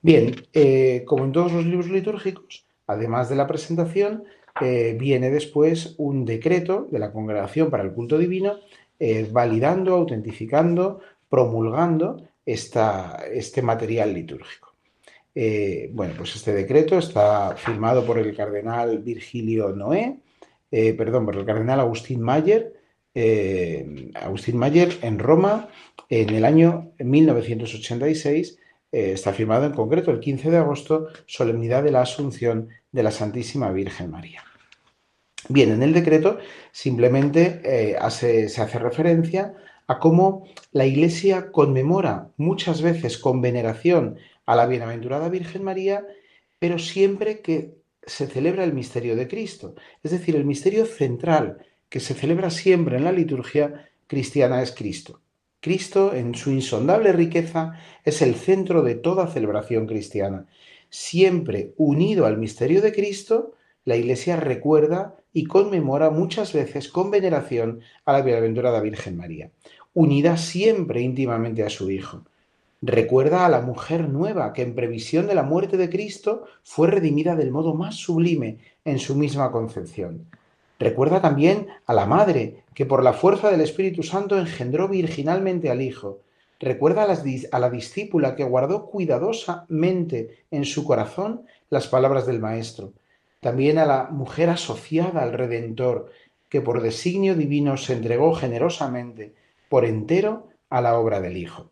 Bien, 0.00 0.46
eh, 0.52 1.02
como 1.06 1.24
en 1.24 1.32
todos 1.32 1.52
los 1.52 1.66
libros 1.66 1.88
litúrgicos, 1.88 2.66
además 2.86 3.28
de 3.28 3.34
la 3.34 3.48
presentación, 3.48 4.22
eh, 4.60 4.96
viene 4.96 5.30
después 5.30 5.96
un 5.98 6.24
decreto 6.24 6.86
de 6.88 7.00
la 7.00 7.10
Congregación 7.10 7.70
para 7.70 7.82
el 7.82 7.92
Culto 7.92 8.16
Divino, 8.16 8.60
validando, 9.30 9.94
autentificando, 9.94 11.00
promulgando 11.28 12.28
esta, 12.46 13.24
este 13.32 13.60
material 13.60 14.14
litúrgico. 14.14 14.67
Eh, 15.34 15.90
bueno, 15.92 16.14
pues 16.16 16.34
este 16.36 16.52
decreto 16.52 16.98
está 16.98 17.54
firmado 17.56 18.04
por 18.04 18.18
el 18.18 18.34
cardenal 18.36 18.98
Virgilio 18.98 19.70
Noé, 19.70 20.18
eh, 20.70 20.94
perdón, 20.94 21.26
por 21.26 21.36
el 21.36 21.44
cardenal 21.44 21.80
Agustín 21.80 22.20
Mayer, 22.20 22.74
eh, 23.14 24.10
Agustín 24.14 24.56
Mayer 24.56 24.98
en 25.02 25.18
Roma 25.18 25.68
en 26.08 26.30
el 26.30 26.44
año 26.44 26.92
1986. 26.98 28.58
está 28.90 29.34
firmado 29.34 29.66
en 29.66 29.74
concreto 29.74 30.10
el 30.10 30.18
15 30.18 30.50
de 30.50 30.56
agosto, 30.56 31.08
solemnidad 31.26 31.82
de 31.82 31.92
la 31.92 32.00
Asunción 32.00 32.68
de 32.90 33.02
la 33.02 33.10
Santísima 33.10 33.70
Virgen 33.70 34.10
María. 34.10 34.42
Bien, 35.50 35.70
en 35.72 35.82
el 35.82 35.92
decreto 35.92 36.38
simplemente 36.72 37.60
se 38.10 38.62
hace 38.62 38.78
referencia 38.78 39.54
a 39.88 39.98
cómo 39.98 40.44
la 40.72 40.86
Iglesia 40.86 41.50
conmemora 41.50 42.30
muchas 42.36 42.80
veces 42.82 43.18
con 43.18 43.40
veneración 43.40 44.18
a 44.48 44.56
la 44.56 44.64
bienaventurada 44.64 45.28
Virgen 45.28 45.62
María, 45.62 46.06
pero 46.58 46.78
siempre 46.78 47.42
que 47.42 47.74
se 48.02 48.26
celebra 48.26 48.64
el 48.64 48.72
misterio 48.72 49.14
de 49.14 49.28
Cristo. 49.28 49.74
Es 50.02 50.10
decir, 50.10 50.36
el 50.36 50.46
misterio 50.46 50.86
central 50.86 51.58
que 51.90 52.00
se 52.00 52.14
celebra 52.14 52.48
siempre 52.48 52.96
en 52.96 53.04
la 53.04 53.12
liturgia 53.12 53.90
cristiana 54.06 54.62
es 54.62 54.72
Cristo. 54.72 55.20
Cristo, 55.60 56.14
en 56.14 56.34
su 56.34 56.50
insondable 56.50 57.12
riqueza, 57.12 57.74
es 58.06 58.22
el 58.22 58.36
centro 58.36 58.80
de 58.80 58.94
toda 58.94 59.26
celebración 59.26 59.86
cristiana. 59.86 60.46
Siempre 60.88 61.74
unido 61.76 62.24
al 62.24 62.38
misterio 62.38 62.80
de 62.80 62.94
Cristo, 62.94 63.52
la 63.84 63.96
Iglesia 63.96 64.36
recuerda 64.36 65.16
y 65.30 65.44
conmemora 65.44 66.08
muchas 66.08 66.54
veces 66.54 66.88
con 66.88 67.10
veneración 67.10 67.80
a 68.06 68.14
la 68.14 68.22
bienaventurada 68.22 68.80
Virgen 68.80 69.18
María, 69.18 69.50
unida 69.92 70.38
siempre 70.38 71.02
íntimamente 71.02 71.64
a 71.64 71.68
su 71.68 71.90
Hijo. 71.90 72.24
Recuerda 72.80 73.44
a 73.44 73.48
la 73.48 73.60
mujer 73.60 74.08
nueva 74.08 74.52
que 74.52 74.62
en 74.62 74.76
previsión 74.76 75.26
de 75.26 75.34
la 75.34 75.42
muerte 75.42 75.76
de 75.76 75.90
Cristo 75.90 76.44
fue 76.62 76.88
redimida 76.88 77.34
del 77.34 77.50
modo 77.50 77.74
más 77.74 77.96
sublime 77.96 78.58
en 78.84 79.00
su 79.00 79.16
misma 79.16 79.50
concepción. 79.50 80.26
Recuerda 80.78 81.20
también 81.20 81.66
a 81.86 81.92
la 81.92 82.06
madre 82.06 82.62
que 82.74 82.86
por 82.86 83.02
la 83.02 83.12
fuerza 83.12 83.50
del 83.50 83.62
Espíritu 83.62 84.04
Santo 84.04 84.38
engendró 84.38 84.86
virginalmente 84.86 85.70
al 85.70 85.82
Hijo. 85.82 86.20
Recuerda 86.60 87.02
a 87.02 87.58
la, 87.58 87.70
discípula 87.70 88.36
que 88.36 88.44
guardó 88.44 88.86
cuidadosamente 88.86 90.44
en 90.52 90.64
su 90.64 90.84
corazón 90.84 91.42
las 91.70 91.88
palabras 91.88 92.26
del 92.26 92.38
Maestro. 92.38 92.92
También 93.40 93.78
a 93.78 93.86
la 93.86 94.04
mujer 94.04 94.50
asociada 94.50 95.22
al 95.22 95.32
Redentor, 95.32 96.12
que 96.48 96.60
por 96.60 96.80
designio 96.80 97.34
divino 97.34 97.76
se 97.76 97.94
entregó 97.94 98.34
generosamente 98.34 99.34
por 99.68 99.84
entero 99.84 100.46
a 100.70 100.80
la 100.80 100.96
obra 100.96 101.20
del 101.20 101.36
Hijo. 101.36 101.70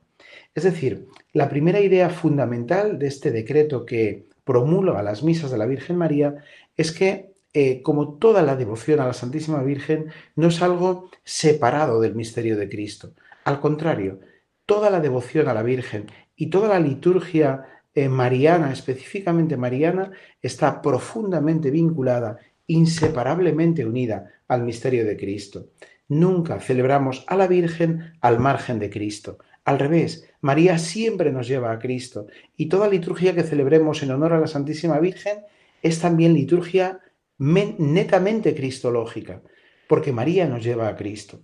Es 0.56 0.62
decir, 0.62 1.06
la 1.34 1.50
primera 1.50 1.80
idea 1.80 2.08
fundamental 2.08 2.98
de 2.98 3.08
este 3.08 3.30
decreto 3.30 3.84
que 3.84 4.24
promulga 4.42 5.02
las 5.02 5.22
misas 5.22 5.50
de 5.50 5.58
la 5.58 5.66
Virgen 5.66 5.98
María 5.98 6.36
es 6.78 6.92
que, 6.92 7.34
eh, 7.52 7.82
como 7.82 8.14
toda 8.14 8.40
la 8.40 8.56
devoción 8.56 9.00
a 9.00 9.06
la 9.06 9.12
Santísima 9.12 9.62
Virgen, 9.62 10.06
no 10.34 10.48
es 10.48 10.62
algo 10.62 11.10
separado 11.24 12.00
del 12.00 12.14
misterio 12.14 12.56
de 12.56 12.70
Cristo. 12.70 13.12
Al 13.44 13.60
contrario, 13.60 14.20
toda 14.64 14.88
la 14.88 15.00
devoción 15.00 15.46
a 15.48 15.52
la 15.52 15.62
Virgen 15.62 16.06
y 16.36 16.48
toda 16.48 16.68
la 16.68 16.80
liturgia 16.80 17.66
eh, 17.94 18.08
mariana, 18.08 18.72
específicamente 18.72 19.58
mariana, 19.58 20.10
está 20.40 20.80
profundamente 20.80 21.70
vinculada, 21.70 22.38
inseparablemente 22.66 23.84
unida 23.84 24.32
al 24.48 24.62
misterio 24.62 25.04
de 25.04 25.18
Cristo. 25.18 25.66
Nunca 26.08 26.60
celebramos 26.60 27.24
a 27.26 27.36
la 27.36 27.46
Virgen 27.46 28.14
al 28.22 28.40
margen 28.40 28.78
de 28.78 28.88
Cristo. 28.88 29.36
Al 29.66 29.80
revés, 29.80 30.28
María 30.42 30.78
siempre 30.78 31.32
nos 31.32 31.48
lleva 31.48 31.72
a 31.72 31.80
Cristo 31.80 32.28
y 32.56 32.68
toda 32.68 32.88
liturgia 32.88 33.34
que 33.34 33.42
celebremos 33.42 34.00
en 34.04 34.12
honor 34.12 34.32
a 34.32 34.38
la 34.38 34.46
Santísima 34.46 35.00
Virgen 35.00 35.40
es 35.82 35.98
también 35.98 36.34
liturgia 36.34 37.00
netamente 37.38 38.54
cristológica, 38.54 39.42
porque 39.88 40.12
María 40.12 40.46
nos 40.46 40.62
lleva 40.62 40.86
a 40.86 40.94
Cristo. 40.94 41.40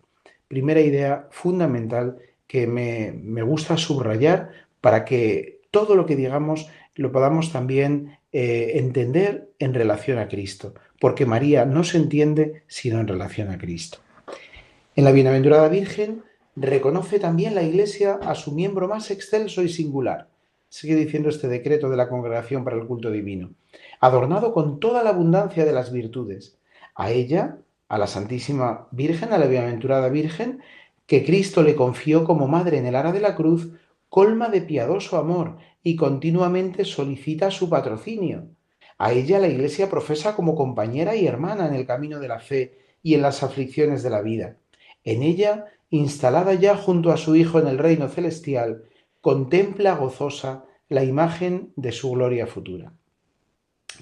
Primera 0.46 0.80
idea 0.80 1.26
fundamental 1.32 2.18
que 2.46 2.68
me, 2.68 3.42
gusta 3.42 3.76
subrayar 3.76 4.50
para 4.80 5.04
que 5.04 5.60
todo 5.72 5.96
lo 5.96 6.06
que 6.06 6.14
digamos 6.14 6.68
lo 6.94 7.10
podamos 7.10 7.50
también 7.50 8.18
eh, 8.30 8.74
entender 8.76 9.50
en 9.58 9.74
relación 9.74 10.18
a 10.18 10.28
Cristo, 10.28 10.74
porque 11.00 11.26
María 11.26 11.64
no 11.64 11.82
se 11.82 11.96
entiende 11.96 12.62
sino 12.68 13.00
en 13.00 13.08
relación 13.08 13.50
a 13.50 13.58
Cristo. 13.58 13.98
En 14.94 15.02
la 15.02 15.10
Bienaventurada 15.10 15.68
Virgen 15.68 16.22
reconoce 16.56 17.18
también 17.18 17.54
la 17.54 17.62
Iglesia 17.62 18.18
a 18.22 18.34
su 18.34 18.52
miembro 18.52 18.88
más 18.88 19.10
excelso 19.10 19.62
y 19.62 19.68
singular. 19.68 20.28
Sigue 20.68 20.96
diciendo 20.96 21.28
este 21.28 21.48
decreto 21.48 21.88
de 21.90 21.96
la 21.96 22.08
Congregación 22.08 22.64
para 22.64 22.76
el 22.76 22.86
Culto 22.86 23.10
Divino. 23.10 23.52
Adornado 24.00 24.52
con 24.52 24.80
toda 24.80 25.02
la 25.02 25.10
abundancia 25.10 25.64
de 25.64 25.72
las 25.72 25.92
virtudes. 25.92 26.58
A 26.94 27.10
ella, 27.10 27.58
a 27.88 27.98
la 27.98 28.06
Santísima 28.06 28.88
Virgen, 28.90 29.32
a 29.32 29.38
la 29.38 29.46
Bienaventurada 29.46 30.08
Virgen, 30.08 30.62
que 31.06 31.24
Cristo 31.24 31.62
le 31.62 31.74
confió 31.74 32.24
como 32.24 32.48
madre 32.48 32.78
en 32.78 32.86
el 32.86 32.96
ara 32.96 33.12
de 33.12 33.20
la 33.20 33.34
cruz, 33.34 33.70
colma 34.08 34.48
de 34.48 34.62
piadoso 34.62 35.18
amor 35.18 35.58
y 35.82 35.96
continuamente 35.96 36.84
solicita 36.84 37.50
su 37.50 37.68
patrocinio. 37.68 38.46
A 38.98 39.12
ella 39.12 39.38
la 39.38 39.48
Iglesia 39.48 39.90
profesa 39.90 40.36
como 40.36 40.54
compañera 40.54 41.16
y 41.16 41.26
hermana 41.26 41.66
en 41.66 41.74
el 41.74 41.86
camino 41.86 42.20
de 42.20 42.28
la 42.28 42.38
fe 42.38 42.78
y 43.02 43.14
en 43.14 43.22
las 43.22 43.42
aflicciones 43.42 44.02
de 44.02 44.10
la 44.10 44.22
vida. 44.22 44.56
En 45.04 45.22
ella 45.22 45.66
instalada 45.92 46.54
ya 46.54 46.76
junto 46.76 47.12
a 47.12 47.16
su 47.16 47.36
Hijo 47.36 47.60
en 47.60 47.68
el 47.68 47.78
reino 47.78 48.08
celestial, 48.08 48.84
contempla 49.20 49.94
gozosa 49.94 50.64
la 50.88 51.04
imagen 51.04 51.72
de 51.76 51.92
su 51.92 52.10
gloria 52.10 52.46
futura. 52.46 52.92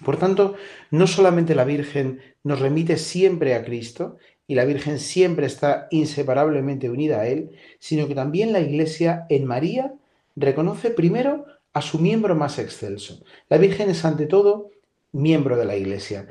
Por 0.05 0.17
tanto, 0.17 0.55
no 0.91 1.07
solamente 1.07 1.55
la 1.55 1.65
Virgen 1.65 2.21
nos 2.45 2.61
remite 2.61 2.97
siempre 2.97 3.55
a 3.55 3.65
Cristo, 3.65 4.17
y 4.47 4.55
la 4.55 4.65
Virgen 4.65 4.99
siempre 4.99 5.47
está 5.47 5.87
inseparablemente 5.91 6.91
unida 6.91 7.21
a 7.21 7.27
Él, 7.29 7.51
sino 7.79 8.09
que 8.09 8.17
también 8.17 8.53
la 8.53 8.61
Iglesia 8.61 9.27
en 9.29 9.47
María 9.47 9.95
reconoce 10.35 10.91
primero 10.91 11.45
a 11.73 11.83
su 11.83 11.99
miembro 12.01 12.35
más 12.35 12.59
excelso. 12.59 13.23
La 13.49 13.59
Virgen 13.59 13.91
es 13.91 14.05
ante 14.05 14.27
todo 14.27 14.71
miembro 15.13 15.57
de 15.57 15.65
la 15.65 15.77
Iglesia, 15.77 16.27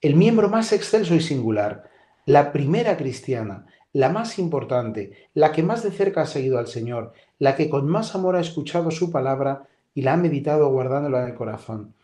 el 0.00 0.16
miembro 0.16 0.48
más 0.48 0.72
excelso 0.72 1.14
y 1.14 1.20
singular, 1.20 1.90
la 2.24 2.52
primera 2.52 2.96
cristiana, 2.96 3.66
la 3.92 4.10
más 4.10 4.38
importante, 4.38 5.12
la 5.34 5.52
que 5.52 5.62
más 5.62 5.82
de 5.82 5.90
cerca 5.90 6.22
ha 6.22 6.26
seguido 6.26 6.58
al 6.58 6.66
Señor, 6.66 7.12
la 7.38 7.56
que 7.56 7.70
con 7.70 7.88
más 7.88 8.14
amor 8.14 8.36
ha 8.36 8.40
escuchado 8.40 8.90
su 8.90 9.10
palabra 9.10 9.66
y 9.94 10.02
la 10.02 10.14
ha 10.14 10.16
meditado 10.16 10.70
guardándola 10.70 11.22
en 11.22 11.30
el 11.30 11.34
corazón. 11.34 11.94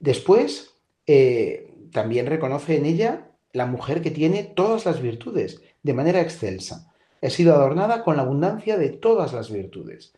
Después, 0.00 0.74
eh, 1.06 1.70
también 1.92 2.26
reconoce 2.26 2.76
en 2.76 2.86
ella 2.86 3.28
la 3.52 3.66
mujer 3.66 4.02
que 4.02 4.10
tiene 4.10 4.42
todas 4.42 4.84
las 4.84 5.00
virtudes, 5.00 5.62
de 5.82 5.94
manera 5.94 6.20
excelsa. 6.20 6.92
Ha 7.22 7.30
sido 7.30 7.54
adornada 7.54 8.02
con 8.02 8.16
la 8.16 8.22
abundancia 8.22 8.76
de 8.76 8.90
todas 8.90 9.32
las 9.32 9.50
virtudes. 9.50 10.12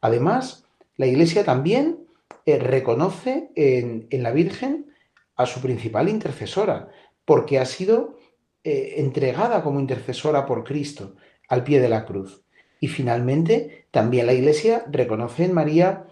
Además, 0.00 0.66
la 0.96 1.06
Iglesia 1.06 1.44
también 1.44 1.98
eh, 2.44 2.58
reconoce 2.58 3.50
en, 3.54 4.06
en 4.10 4.22
la 4.22 4.30
Virgen 4.30 4.92
a 5.36 5.46
su 5.46 5.60
principal 5.60 6.08
intercesora, 6.08 6.90
porque 7.24 7.58
ha 7.58 7.64
sido 7.64 8.18
eh, 8.64 8.94
entregada 8.98 9.62
como 9.62 9.80
intercesora 9.80 10.46
por 10.46 10.62
Cristo 10.64 11.16
al 11.48 11.64
pie 11.64 11.80
de 11.80 11.88
la 11.88 12.04
cruz. 12.04 12.42
Y 12.80 12.88
finalmente, 12.88 13.86
también 13.90 14.26
la 14.26 14.34
Iglesia 14.34 14.84
reconoce 14.90 15.44
en 15.44 15.52
María 15.52 16.06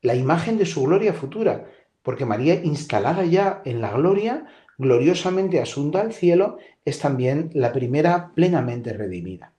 la 0.00 0.14
imagen 0.14 0.58
de 0.58 0.66
su 0.66 0.82
gloria 0.82 1.12
futura, 1.12 1.68
porque 2.02 2.26
María, 2.26 2.54
instalada 2.62 3.24
ya 3.24 3.62
en 3.64 3.80
la 3.80 3.92
gloria, 3.92 4.46
gloriosamente 4.78 5.60
asunta 5.60 6.00
al 6.00 6.12
cielo, 6.12 6.58
es 6.84 6.98
también 6.98 7.50
la 7.54 7.72
primera 7.72 8.32
plenamente 8.34 8.92
redimida. 8.92 9.52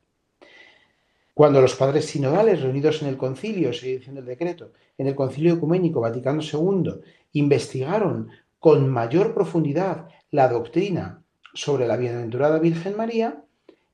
Cuando 1.34 1.62
los 1.62 1.76
padres 1.76 2.06
sinodales 2.06 2.62
reunidos 2.62 3.02
en 3.02 3.08
el 3.08 3.18
concilio, 3.18 3.74
sigue 3.74 3.98
diciendo 3.98 4.20
el 4.20 4.28
decreto, 4.28 4.74
en 4.98 5.08
el 5.08 5.16
concilio 5.16 5.56
ecuménico 5.56 6.02
Vaticano 6.02 6.42
II, 6.42 7.02
investigaron 7.32 8.30
con 8.60 8.88
mayor 8.90 9.34
profundidad 9.34 10.10
la 10.30 10.48
doctrina 10.48 11.23
sobre 11.54 11.88
la 11.88 11.98
bienaventurada 11.98 12.60
Virgen 12.60 12.98
María 12.98 13.44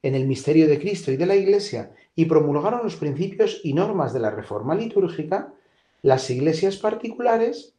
en 0.01 0.15
el 0.15 0.27
misterio 0.27 0.67
de 0.67 0.79
Cristo 0.79 1.11
y 1.11 1.17
de 1.17 1.25
la 1.25 1.35
Iglesia 1.35 1.91
y 2.15 2.25
promulgaron 2.25 2.81
los 2.83 2.95
principios 2.95 3.61
y 3.63 3.73
normas 3.73 4.13
de 4.13 4.19
la 4.19 4.31
reforma 4.31 4.75
litúrgica, 4.75 5.53
las 6.01 6.29
iglesias 6.29 6.77
particulares 6.77 7.73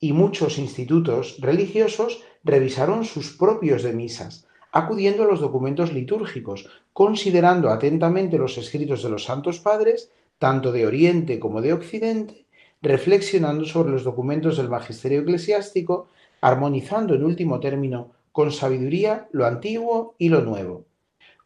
y 0.00 0.12
muchos 0.12 0.58
institutos 0.58 1.38
religiosos 1.40 2.22
revisaron 2.44 3.04
sus 3.04 3.36
propios 3.36 3.82
de 3.82 3.92
misas, 3.92 4.46
acudiendo 4.70 5.22
a 5.22 5.26
los 5.26 5.40
documentos 5.40 5.92
litúrgicos, 5.92 6.68
considerando 6.92 7.70
atentamente 7.70 8.38
los 8.38 8.58
escritos 8.58 9.02
de 9.02 9.10
los 9.10 9.24
santos 9.24 9.60
padres, 9.60 10.10
tanto 10.38 10.72
de 10.72 10.86
Oriente 10.86 11.38
como 11.38 11.60
de 11.60 11.72
Occidente, 11.72 12.44
reflexionando 12.82 13.64
sobre 13.64 13.92
los 13.92 14.04
documentos 14.04 14.56
del 14.56 14.68
magisterio 14.68 15.20
eclesiástico, 15.20 16.08
armonizando 16.40 17.14
en 17.14 17.24
último 17.24 17.58
término 17.58 18.10
con 18.34 18.50
sabiduría 18.50 19.28
lo 19.30 19.46
antiguo 19.46 20.16
y 20.18 20.28
lo 20.28 20.40
nuevo. 20.40 20.86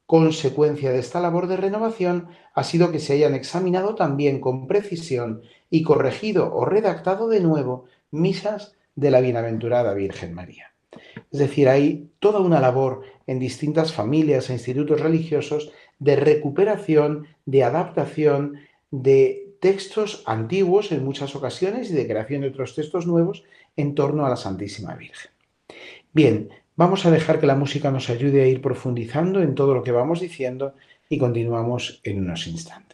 consecuencia 0.06 0.90
de 0.90 1.00
esta 1.00 1.20
labor 1.20 1.46
de 1.46 1.58
renovación 1.58 2.28
ha 2.54 2.64
sido 2.64 2.90
que 2.90 2.98
se 2.98 3.12
hayan 3.12 3.34
examinado 3.34 3.94
también 3.94 4.40
con 4.40 4.66
precisión 4.66 5.42
y 5.68 5.82
corregido 5.82 6.50
o 6.54 6.64
redactado 6.64 7.28
de 7.28 7.40
nuevo 7.40 7.84
misas 8.10 8.74
de 8.96 9.10
la 9.10 9.20
Bienaventurada 9.20 9.92
Virgen 9.92 10.32
María. 10.32 10.72
Es 11.30 11.38
decir, 11.38 11.68
hay 11.68 12.08
toda 12.20 12.40
una 12.40 12.58
labor 12.58 13.02
en 13.26 13.38
distintas 13.38 13.92
familias 13.92 14.48
e 14.48 14.54
institutos 14.54 14.98
religiosos 14.98 15.70
de 15.98 16.16
recuperación, 16.16 17.26
de 17.44 17.64
adaptación 17.64 18.60
de 18.90 19.56
textos 19.60 20.22
antiguos 20.24 20.90
en 20.90 21.04
muchas 21.04 21.36
ocasiones 21.36 21.90
y 21.90 21.92
de 21.92 22.08
creación 22.08 22.40
de 22.40 22.48
otros 22.48 22.74
textos 22.74 23.06
nuevos 23.06 23.44
en 23.76 23.94
torno 23.94 24.24
a 24.24 24.30
la 24.30 24.36
Santísima 24.36 24.94
Virgen. 24.94 25.30
Bien, 26.14 26.48
vamos 26.78 27.04
a 27.04 27.10
dejar 27.10 27.40
que 27.40 27.46
la 27.46 27.56
música 27.56 27.90
nos 27.90 28.08
ayude 28.08 28.40
a 28.40 28.46
ir 28.46 28.62
profundizando 28.62 29.42
en 29.42 29.56
todo 29.56 29.74
lo 29.74 29.82
que 29.82 29.90
vamos 29.90 30.20
diciendo 30.20 30.74
y 31.08 31.18
continuamos 31.18 32.00
en 32.04 32.20
unos 32.20 32.46
instantes. 32.46 32.87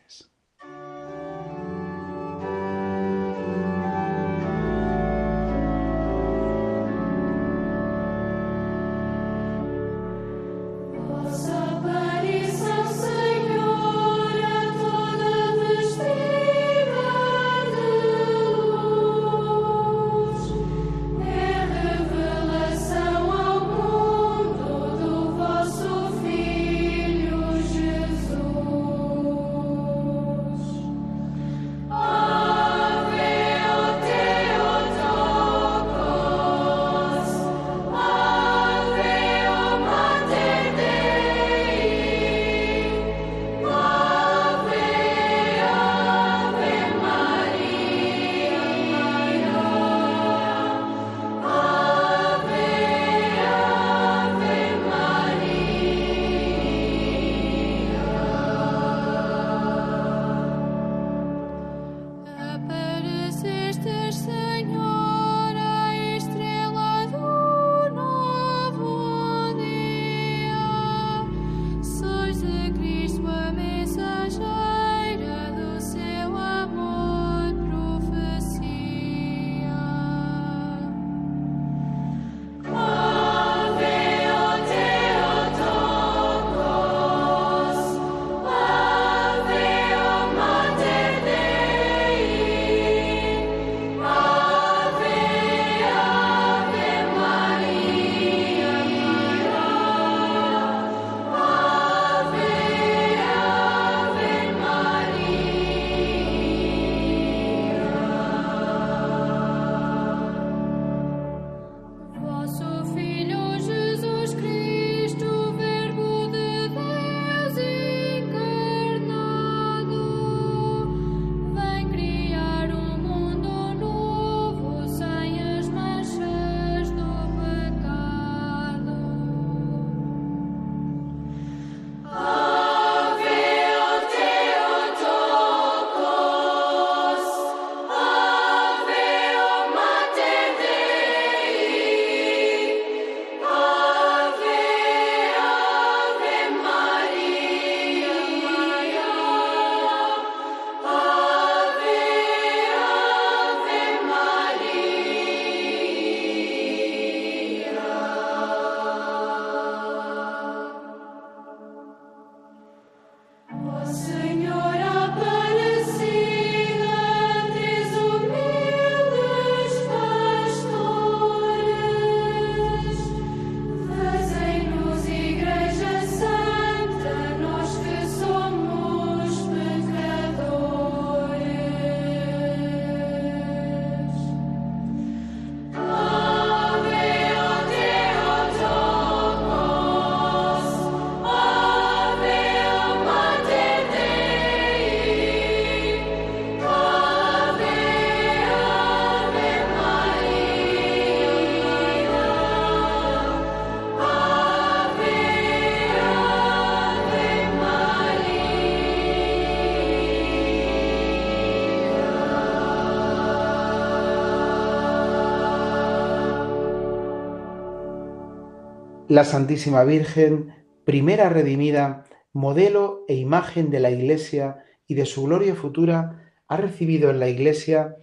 La 219.14 219.24
Santísima 219.24 219.85
Virgen, 219.85 220.53
primera 220.85 221.29
redimida, 221.29 222.05
modelo 222.33 223.05
e 223.07 223.14
imagen 223.14 223.70
de 223.70 223.79
la 223.79 223.92
Iglesia 223.92 224.64
y 224.88 224.94
de 224.94 225.07
su 225.07 225.22
gloria 225.22 225.55
futura, 225.55 226.33
ha 226.48 226.57
recibido 226.57 227.11
en 227.11 227.20
la 227.20 227.29
Iglesia 227.29 227.94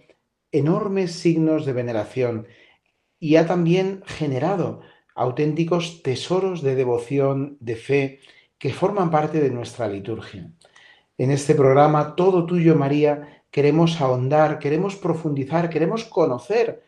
enormes 0.52 1.12
signos 1.12 1.66
de 1.66 1.74
veneración 1.74 2.46
y 3.20 3.36
ha 3.36 3.46
también 3.46 4.02
generado 4.06 4.80
auténticos 5.14 6.02
tesoros 6.02 6.62
de 6.62 6.76
devoción, 6.76 7.58
de 7.60 7.76
fe, 7.76 8.20
que 8.56 8.72
forman 8.72 9.10
parte 9.10 9.42
de 9.42 9.50
nuestra 9.50 9.88
liturgia. 9.88 10.50
En 11.18 11.30
este 11.30 11.54
programa, 11.54 12.16
Todo 12.16 12.46
Tuyo 12.46 12.74
María, 12.74 13.44
queremos 13.50 14.00
ahondar, 14.00 14.58
queremos 14.58 14.96
profundizar, 14.96 15.68
queremos 15.68 16.04
conocer 16.06 16.84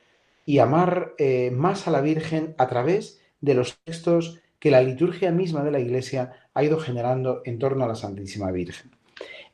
y 0.46 0.60
amar 0.60 1.12
eh, 1.18 1.50
más 1.50 1.86
a 1.86 1.90
la 1.90 2.00
Virgen 2.00 2.54
a 2.56 2.68
través 2.68 3.20
de 3.44 3.54
los 3.54 3.78
textos 3.84 4.40
que 4.58 4.70
la 4.70 4.82
liturgia 4.82 5.30
misma 5.30 5.62
de 5.62 5.70
la 5.70 5.78
Iglesia 5.78 6.32
ha 6.54 6.64
ido 6.64 6.78
generando 6.78 7.42
en 7.44 7.58
torno 7.58 7.84
a 7.84 7.88
la 7.88 7.94
Santísima 7.94 8.50
Virgen. 8.50 8.90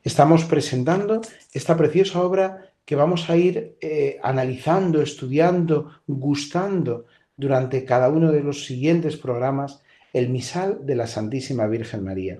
Estamos 0.03 0.45
presentando 0.45 1.19
esta 1.53 1.75
preciosa 1.75 2.21
obra 2.21 2.71
que 2.85 2.95
vamos 2.95 3.29
a 3.29 3.35
ir 3.35 3.75
eh, 3.81 4.17
analizando, 4.23 5.01
estudiando, 5.01 5.91
gustando 6.07 7.05
durante 7.35 7.83
cada 7.83 8.07
uno 8.09 8.31
de 8.31 8.41
los 8.41 8.65
siguientes 8.65 9.17
programas 9.17 9.83
el 10.13 10.29
misal 10.29 10.85
de 10.85 10.95
la 10.95 11.07
Santísima 11.07 11.67
Virgen 11.67 12.03
María. 12.03 12.39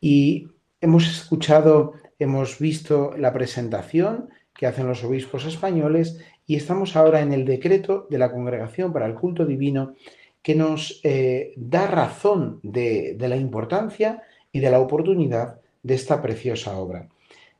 Y 0.00 0.48
hemos 0.80 1.08
escuchado, 1.08 1.94
hemos 2.18 2.58
visto 2.60 3.14
la 3.18 3.32
presentación 3.32 4.28
que 4.54 4.66
hacen 4.66 4.86
los 4.86 5.02
obispos 5.02 5.44
españoles 5.44 6.18
y 6.46 6.54
estamos 6.54 6.94
ahora 6.96 7.20
en 7.20 7.32
el 7.32 7.44
decreto 7.44 8.06
de 8.10 8.18
la 8.18 8.30
Congregación 8.30 8.92
para 8.92 9.06
el 9.06 9.14
Culto 9.14 9.44
Divino 9.44 9.94
que 10.42 10.54
nos 10.54 11.00
eh, 11.04 11.52
da 11.56 11.86
razón 11.86 12.60
de, 12.62 13.16
la 13.18 13.36
importancia 13.36 14.22
y 14.52 14.60
de 14.60 14.70
la 14.70 14.80
oportunidad 14.80 15.60
de 15.82 15.94
esta 15.94 16.22
preciosa 16.22 16.78
obra, 16.78 17.08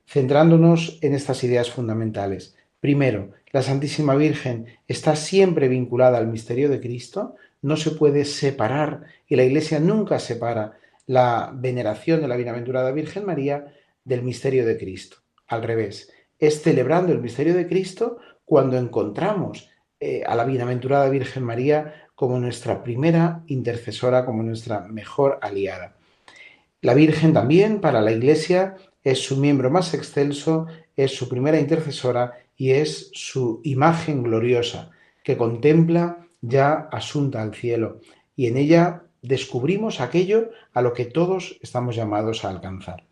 centrándonos 0.06 0.98
en 1.02 1.14
estas 1.14 1.44
ideas 1.44 1.70
fundamentales. 1.70 2.56
Primero, 2.80 3.32
la 3.52 3.62
Santísima 3.62 4.14
Virgen 4.14 4.66
está 4.86 5.16
siempre 5.16 5.68
vinculada 5.68 6.18
al 6.18 6.28
misterio 6.28 6.68
de 6.68 6.80
Cristo, 6.80 7.34
no 7.62 7.76
se 7.76 7.90
puede 7.90 8.24
separar 8.24 9.02
y 9.26 9.36
la 9.36 9.44
Iglesia 9.44 9.80
nunca 9.80 10.18
separa 10.18 10.78
la 11.06 11.50
veneración 11.54 12.20
de 12.20 12.28
la 12.28 12.36
Bienaventurada 12.36 12.92
Virgen 12.92 13.26
María 13.26 13.72
del 14.04 14.22
misterio 14.22 14.64
de 14.64 14.78
Cristo. 14.78 15.18
Al 15.46 15.62
revés, 15.62 16.12
es 16.38 16.62
celebrando 16.62 17.12
el 17.12 17.20
misterio 17.20 17.54
de 17.54 17.66
Cristo 17.66 18.18
cuando 18.44 18.76
encontramos 18.78 19.70
eh, 20.00 20.22
a 20.24 20.34
la 20.36 20.44
Bienaventurada 20.44 21.08
Virgen 21.08 21.42
María 21.42 22.07
como 22.18 22.40
nuestra 22.40 22.82
primera 22.82 23.44
intercesora, 23.46 24.24
como 24.24 24.42
nuestra 24.42 24.80
mejor 24.80 25.38
aliada. 25.40 25.94
La 26.80 26.94
Virgen 26.94 27.32
también 27.32 27.80
para 27.80 28.00
la 28.00 28.10
Iglesia 28.10 28.74
es 29.04 29.20
su 29.20 29.36
miembro 29.36 29.70
más 29.70 29.94
excelso, 29.94 30.66
es 30.96 31.14
su 31.14 31.28
primera 31.28 31.60
intercesora 31.60 32.32
y 32.56 32.72
es 32.72 33.12
su 33.14 33.60
imagen 33.62 34.24
gloriosa 34.24 34.90
que 35.22 35.36
contempla 35.36 36.26
ya 36.40 36.88
asunta 36.90 37.40
al 37.40 37.54
cielo 37.54 38.00
y 38.34 38.48
en 38.48 38.56
ella 38.56 39.04
descubrimos 39.22 40.00
aquello 40.00 40.50
a 40.72 40.82
lo 40.82 40.94
que 40.94 41.04
todos 41.04 41.56
estamos 41.62 41.94
llamados 41.94 42.44
a 42.44 42.50
alcanzar. 42.50 43.04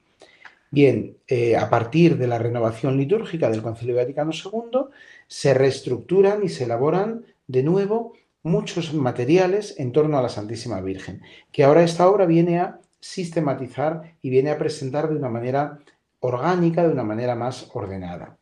Bien, 0.72 1.16
eh, 1.28 1.56
a 1.56 1.70
partir 1.70 2.18
de 2.18 2.26
la 2.26 2.38
renovación 2.38 2.96
litúrgica 2.96 3.50
del 3.50 3.62
Concilio 3.62 3.94
Vaticano 3.94 4.32
II, 4.32 4.80
se 5.28 5.54
reestructuran 5.54 6.42
y 6.42 6.48
se 6.48 6.64
elaboran 6.64 7.24
de 7.46 7.62
nuevo 7.62 8.14
muchos 8.46 8.94
materiales 8.94 9.74
en 9.78 9.90
torno 9.90 10.16
a 10.16 10.22
la 10.22 10.28
Santísima 10.28 10.80
Virgen, 10.80 11.20
que 11.50 11.64
ahora 11.64 11.82
esta 11.82 12.08
obra 12.08 12.26
viene 12.26 12.60
a 12.60 12.80
sistematizar 13.00 14.14
y 14.22 14.30
viene 14.30 14.50
a 14.50 14.58
presentar 14.58 15.08
de 15.08 15.16
una 15.16 15.28
manera 15.28 15.80
orgánica, 16.20 16.86
de 16.86 16.92
una 16.92 17.02
manera 17.02 17.34
más 17.34 17.68
ordenada. 17.74 18.38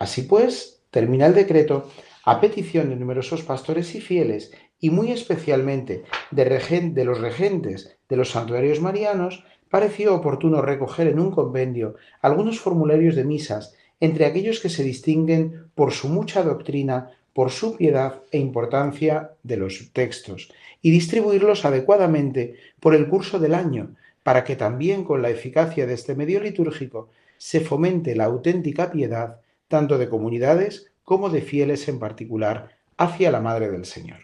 Así 0.00 0.22
pues, 0.22 0.82
termina 0.90 1.26
el 1.26 1.34
decreto 1.34 1.88
a 2.24 2.40
petición 2.40 2.90
de 2.90 2.96
numerosos 2.96 3.42
pastores 3.42 3.94
y 3.94 4.00
fieles, 4.00 4.50
y 4.80 4.90
muy 4.90 5.12
especialmente 5.12 6.02
de, 6.32 7.04
los 7.04 7.20
regentes 7.20 7.96
de 8.08 8.16
los 8.16 8.30
santuarios 8.30 8.80
marianos, 8.80 9.44
pareció 9.70 10.16
oportuno 10.16 10.60
recoger 10.60 11.06
en 11.06 11.20
un 11.20 11.30
convenio 11.30 11.94
algunos 12.20 12.58
formularios 12.58 13.14
de 13.14 13.24
misas 13.24 13.74
entre 14.00 14.26
aquellos 14.26 14.60
que 14.60 14.68
se 14.68 14.82
distinguen 14.82 15.70
por 15.74 15.92
su 15.92 16.08
mucha 16.08 16.42
doctrina, 16.42 17.12
por 17.36 17.50
su 17.50 17.76
piedad 17.76 18.22
e 18.30 18.38
importancia 18.38 19.32
de 19.42 19.58
los 19.58 19.90
textos, 19.92 20.50
y 20.80 20.90
distribuirlos 20.90 21.66
adecuadamente 21.66 22.54
por 22.80 22.94
el 22.94 23.08
curso 23.08 23.38
del 23.38 23.52
año, 23.52 23.94
para 24.22 24.42
que 24.42 24.56
también 24.56 25.04
con 25.04 25.20
la 25.20 25.28
eficacia 25.28 25.86
de 25.86 25.92
este 25.92 26.14
medio 26.14 26.40
litúrgico 26.40 27.10
se 27.36 27.60
fomente 27.60 28.16
la 28.16 28.24
auténtica 28.24 28.90
piedad 28.90 29.42
tanto 29.68 29.98
de 29.98 30.08
comunidades 30.08 30.90
como 31.04 31.28
de 31.28 31.42
fieles 31.42 31.86
en 31.88 31.98
particular 31.98 32.70
hacia 32.96 33.30
la 33.30 33.42
Madre 33.42 33.70
del 33.70 33.84
Señor. 33.84 34.20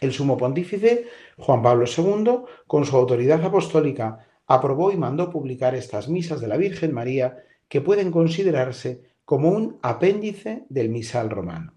El 0.00 0.14
sumo 0.14 0.38
pontífice, 0.38 1.04
Juan 1.36 1.60
Pablo 1.60 1.84
II, 1.84 2.46
con 2.66 2.86
su 2.86 2.96
autoridad 2.96 3.44
apostólica, 3.44 4.26
aprobó 4.46 4.90
y 4.90 4.96
mandó 4.96 5.28
publicar 5.28 5.74
estas 5.74 6.08
misas 6.08 6.40
de 6.40 6.48
la 6.48 6.56
Virgen 6.56 6.94
María 6.94 7.44
que 7.68 7.82
pueden 7.82 8.10
considerarse 8.10 9.02
como 9.26 9.50
un 9.50 9.78
apéndice 9.82 10.64
del 10.70 10.88
misal 10.88 11.28
romano. 11.28 11.74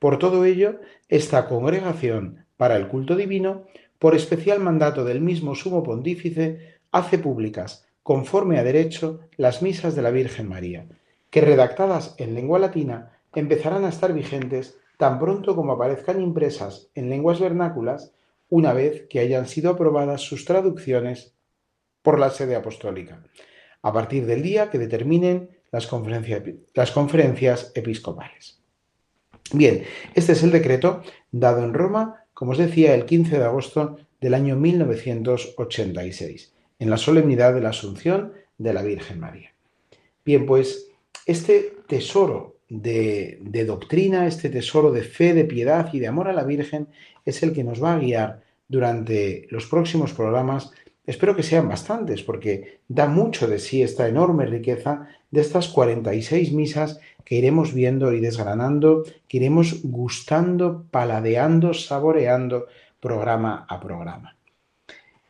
Por 0.00 0.18
todo 0.18 0.46
ello, 0.46 0.80
esta 1.08 1.46
congregación 1.46 2.46
para 2.56 2.76
el 2.76 2.88
culto 2.88 3.16
divino, 3.16 3.66
por 3.98 4.16
especial 4.16 4.58
mandato 4.58 5.04
del 5.04 5.20
mismo 5.20 5.54
sumo 5.54 5.82
pontífice, 5.82 6.78
hace 6.90 7.18
públicas, 7.18 7.86
conforme 8.02 8.58
a 8.58 8.64
derecho, 8.64 9.20
las 9.36 9.60
misas 9.60 9.94
de 9.94 10.02
la 10.02 10.10
Virgen 10.10 10.48
María, 10.48 10.86
que 11.28 11.42
redactadas 11.42 12.14
en 12.18 12.34
lengua 12.34 12.58
latina 12.58 13.12
empezarán 13.34 13.84
a 13.84 13.90
estar 13.90 14.14
vigentes 14.14 14.78
tan 14.96 15.18
pronto 15.18 15.54
como 15.54 15.72
aparezcan 15.72 16.20
impresas 16.20 16.88
en 16.94 17.10
lenguas 17.10 17.38
vernáculas 17.38 18.12
una 18.48 18.72
vez 18.72 19.06
que 19.08 19.20
hayan 19.20 19.46
sido 19.46 19.70
aprobadas 19.70 20.22
sus 20.22 20.46
traducciones 20.46 21.34
por 22.02 22.18
la 22.18 22.30
sede 22.30 22.56
apostólica, 22.56 23.22
a 23.82 23.92
partir 23.92 24.24
del 24.24 24.42
día 24.42 24.70
que 24.70 24.78
determinen 24.78 25.50
las, 25.70 25.90
las 26.74 26.90
conferencias 26.90 27.72
episcopales. 27.74 28.59
Bien, 29.52 29.82
este 30.14 30.32
es 30.32 30.42
el 30.42 30.52
decreto 30.52 31.02
dado 31.32 31.64
en 31.64 31.74
Roma, 31.74 32.24
como 32.34 32.52
os 32.52 32.58
decía, 32.58 32.94
el 32.94 33.04
15 33.04 33.38
de 33.38 33.44
agosto 33.44 33.98
del 34.20 34.34
año 34.34 34.54
1986, 34.56 36.52
en 36.78 36.90
la 36.90 36.96
solemnidad 36.96 37.52
de 37.54 37.60
la 37.60 37.70
Asunción 37.70 38.32
de 38.58 38.72
la 38.72 38.82
Virgen 38.82 39.18
María. 39.18 39.52
Bien, 40.24 40.46
pues 40.46 40.86
este 41.26 41.74
tesoro 41.88 42.58
de, 42.68 43.40
doctrina, 43.66 44.26
este 44.26 44.48
tesoro 44.50 44.92
de 44.92 45.02
fe, 45.02 45.34
de 45.34 45.44
piedad 45.44 45.92
y 45.92 45.98
de 45.98 46.06
amor 46.06 46.28
a 46.28 46.32
la 46.32 46.44
Virgen 46.44 46.86
es 47.24 47.42
el 47.42 47.52
que 47.52 47.64
nos 47.64 47.82
va 47.82 47.94
a 47.94 47.98
guiar 47.98 48.42
durante 48.68 49.48
los 49.50 49.66
próximos 49.66 50.12
programas. 50.12 50.70
Espero 51.04 51.34
que 51.34 51.42
sean 51.42 51.68
bastantes 51.68 52.22
porque 52.22 52.80
da 52.86 53.08
mucho 53.08 53.48
de 53.48 53.58
sí 53.58 53.82
esta 53.82 54.06
enorme 54.06 54.46
riqueza 54.46 55.08
de 55.30 55.40
estas 55.40 55.68
46 55.68 56.52
misas 56.52 57.00
que 57.30 57.36
iremos 57.36 57.72
viendo 57.72 58.12
y 58.12 58.18
desgranando, 58.18 59.04
que 59.28 59.36
iremos 59.36 59.82
gustando, 59.84 60.86
paladeando, 60.90 61.72
saboreando 61.72 62.66
programa 62.98 63.66
a 63.68 63.78
programa. 63.78 64.36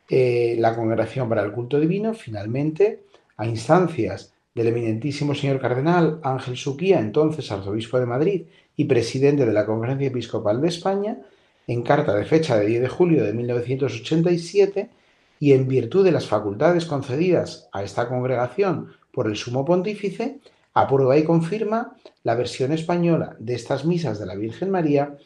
Eh, 0.09 0.57
la 0.59 0.75
Congregación 0.75 1.29
para 1.29 1.43
el 1.43 1.53
Culto 1.53 1.79
Divino, 1.79 2.15
finalmente, 2.15 3.03
a 3.37 3.45
instancias 3.45 4.33
del 4.55 4.69
eminentísimo 4.69 5.35
señor 5.35 5.61
cardenal 5.61 6.21
Ángel 6.23 6.57
Suquía, 6.57 7.01
entonces 7.01 7.53
arzobispo 7.53 8.01
de 8.01 8.07
Madrid 8.07 8.43
y 8.77 8.87
presidente 8.87 9.45
de 9.45 9.53
la 9.53 9.67
Conferencia 9.67 10.09
Episcopal 10.09 10.63
de 10.63 10.69
España, 10.69 11.19
en 11.67 11.83
carta 11.83 12.15
de 12.15 12.25
fecha 12.25 12.59
de 12.59 12.65
10 12.65 12.81
de 12.81 12.89
julio 12.89 13.25
de 13.25 13.35
1987, 13.35 14.89
y 15.39 15.53
en 15.53 15.69
virtud 15.69 16.03
de 16.03 16.13
las 16.13 16.27
facultades 16.27 16.87
concedidas 16.87 17.69
a 17.73 17.83
esta 17.83 18.09
congregación 18.09 18.89
por 19.13 19.27
el 19.27 19.37
sumo 19.37 19.67
pontífice, 19.67 20.39
aprueba 20.75 21.17
y 21.19 21.25
confirma 21.25 21.97
la 22.23 22.35
versión 22.35 22.73
española 22.73 23.37
de 23.39 23.55
estas 23.55 23.85
misas 23.85 24.19
de 24.19 24.27
la 24.27 24.35
Virgen 24.35 24.71
María 24.71 25.17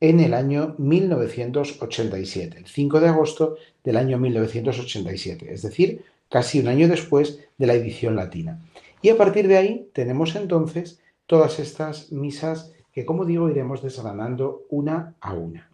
en 0.00 0.20
el 0.20 0.34
año 0.34 0.74
1987, 0.78 2.58
el 2.58 2.66
5 2.66 3.00
de 3.00 3.08
agosto 3.08 3.56
del 3.82 3.96
año 3.96 4.18
1987, 4.18 5.52
es 5.52 5.62
decir, 5.62 6.04
casi 6.28 6.60
un 6.60 6.68
año 6.68 6.88
después 6.88 7.40
de 7.58 7.66
la 7.66 7.74
edición 7.74 8.16
latina. 8.16 8.60
Y 9.02 9.10
a 9.10 9.16
partir 9.16 9.48
de 9.48 9.56
ahí 9.56 9.88
tenemos 9.92 10.34
entonces 10.34 11.00
todas 11.26 11.58
estas 11.58 12.12
misas 12.12 12.72
que, 12.92 13.04
como 13.04 13.24
digo, 13.24 13.48
iremos 13.48 13.82
desgranando 13.82 14.62
una 14.68 15.14
a 15.20 15.34
una. 15.34 15.68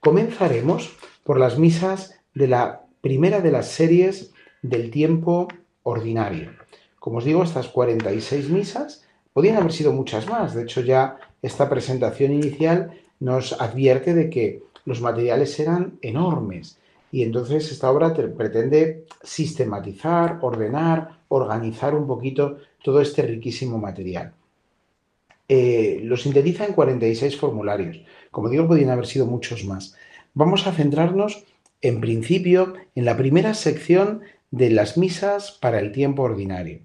Comenzaremos 0.00 0.90
por 1.24 1.38
las 1.38 1.58
misas 1.58 2.18
de 2.34 2.48
la 2.48 2.82
primera 3.00 3.40
de 3.40 3.52
las 3.52 3.68
series 3.68 4.32
del 4.62 4.90
tiempo 4.90 5.48
ordinario. 5.82 6.50
Como 7.02 7.18
os 7.18 7.24
digo, 7.24 7.42
estas 7.42 7.66
46 7.66 8.48
misas 8.48 9.02
podían 9.32 9.56
haber 9.56 9.72
sido 9.72 9.92
muchas 9.92 10.28
más. 10.30 10.54
De 10.54 10.62
hecho, 10.62 10.82
ya 10.82 11.16
esta 11.42 11.68
presentación 11.68 12.32
inicial 12.32 12.92
nos 13.18 13.60
advierte 13.60 14.14
de 14.14 14.30
que 14.30 14.62
los 14.84 15.00
materiales 15.00 15.58
eran 15.58 15.98
enormes 16.00 16.78
y 17.10 17.24
entonces 17.24 17.72
esta 17.72 17.90
obra 17.90 18.14
pretende 18.14 19.04
sistematizar, 19.20 20.38
ordenar, 20.42 21.18
organizar 21.26 21.96
un 21.96 22.06
poquito 22.06 22.58
todo 22.84 23.00
este 23.00 23.22
riquísimo 23.22 23.78
material. 23.78 24.32
Eh, 25.48 26.02
lo 26.04 26.16
sintetiza 26.16 26.66
en 26.66 26.72
46 26.72 27.36
formularios. 27.36 28.00
Como 28.30 28.48
digo, 28.48 28.68
podrían 28.68 28.90
haber 28.90 29.08
sido 29.08 29.26
muchos 29.26 29.64
más. 29.64 29.96
Vamos 30.34 30.68
a 30.68 30.72
centrarnos, 30.72 31.42
en 31.80 32.00
principio, 32.00 32.74
en 32.94 33.04
la 33.04 33.16
primera 33.16 33.54
sección 33.54 34.20
de 34.52 34.70
las 34.70 34.96
misas 34.96 35.50
para 35.50 35.80
el 35.80 35.90
tiempo 35.90 36.22
ordinario. 36.22 36.78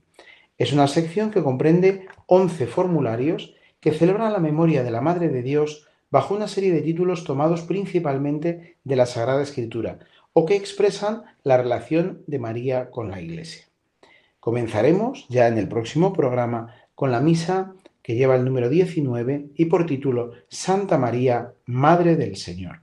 Es 0.57 0.73
una 0.73 0.87
sección 0.87 1.31
que 1.31 1.43
comprende 1.43 2.07
11 2.25 2.67
formularios 2.67 3.55
que 3.79 3.91
celebran 3.91 4.33
la 4.33 4.39
memoria 4.39 4.83
de 4.83 4.91
la 4.91 5.01
Madre 5.01 5.29
de 5.29 5.43
Dios 5.43 5.87
bajo 6.09 6.33
una 6.33 6.47
serie 6.47 6.71
de 6.71 6.81
títulos 6.81 7.23
tomados 7.23 7.61
principalmente 7.61 8.77
de 8.83 8.95
la 8.95 9.05
Sagrada 9.05 9.43
Escritura, 9.43 9.99
o 10.33 10.45
que 10.45 10.55
expresan 10.55 11.23
la 11.43 11.57
relación 11.57 12.23
de 12.27 12.39
María 12.39 12.89
con 12.89 13.11
la 13.11 13.21
Iglesia. 13.21 13.65
Comenzaremos 14.39 15.27
ya 15.29 15.47
en 15.47 15.57
el 15.57 15.67
próximo 15.67 16.13
programa 16.13 16.73
con 16.95 17.11
la 17.11 17.19
misa 17.19 17.73
que 18.01 18.15
lleva 18.15 18.35
el 18.35 18.45
número 18.45 18.69
19 18.69 19.49
y 19.55 19.65
por 19.65 19.85
título 19.85 20.31
Santa 20.47 20.97
María, 20.97 21.53
Madre 21.65 22.15
del 22.15 22.37
Señor. 22.37 22.81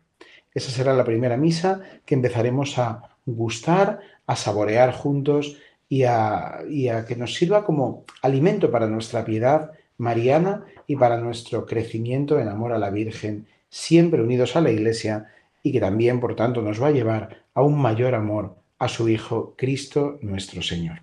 Esa 0.53 0.71
será 0.71 0.93
la 0.93 1.05
primera 1.05 1.37
misa 1.37 1.81
que 2.05 2.15
empezaremos 2.15 2.79
a 2.79 3.17
gustar, 3.25 4.01
a 4.27 4.37
saborear 4.37 4.93
juntos 4.93 5.59
y 5.95 6.03
a, 6.03 7.05
que 7.07 7.15
nos 7.15 7.35
sirva 7.35 7.65
como 7.65 8.05
alimento 8.21 8.69
para 8.69 8.89
nuestra 8.89 9.25
piedad 9.25 9.71
mariana 9.97 10.65
y 10.89 10.97
para 10.97 11.19
nuestro 11.19 11.67
crecimiento 11.67 12.41
en 12.41 12.49
amor 12.49 12.73
a 12.73 12.79
la 12.79 12.91
Virgen, 12.91 13.47
siempre 13.69 14.21
unidos 14.21 14.57
a 14.57 14.61
la 14.61 14.73
Iglesia 14.73 15.27
y 15.63 15.71
que 15.71 15.79
también, 15.79 16.19
por 16.19 16.35
tanto, 16.35 16.63
nos 16.63 16.83
va 16.83 16.89
a 16.89 16.91
llevar 16.91 17.45
a 17.55 17.63
un 17.63 17.81
mayor 17.81 18.17
amor 18.17 18.57
a 18.81 18.89
su 18.89 19.09
Hijo 19.09 19.55
Cristo 19.57 20.19
nuestro 20.21 20.63
Señor. 20.63 21.03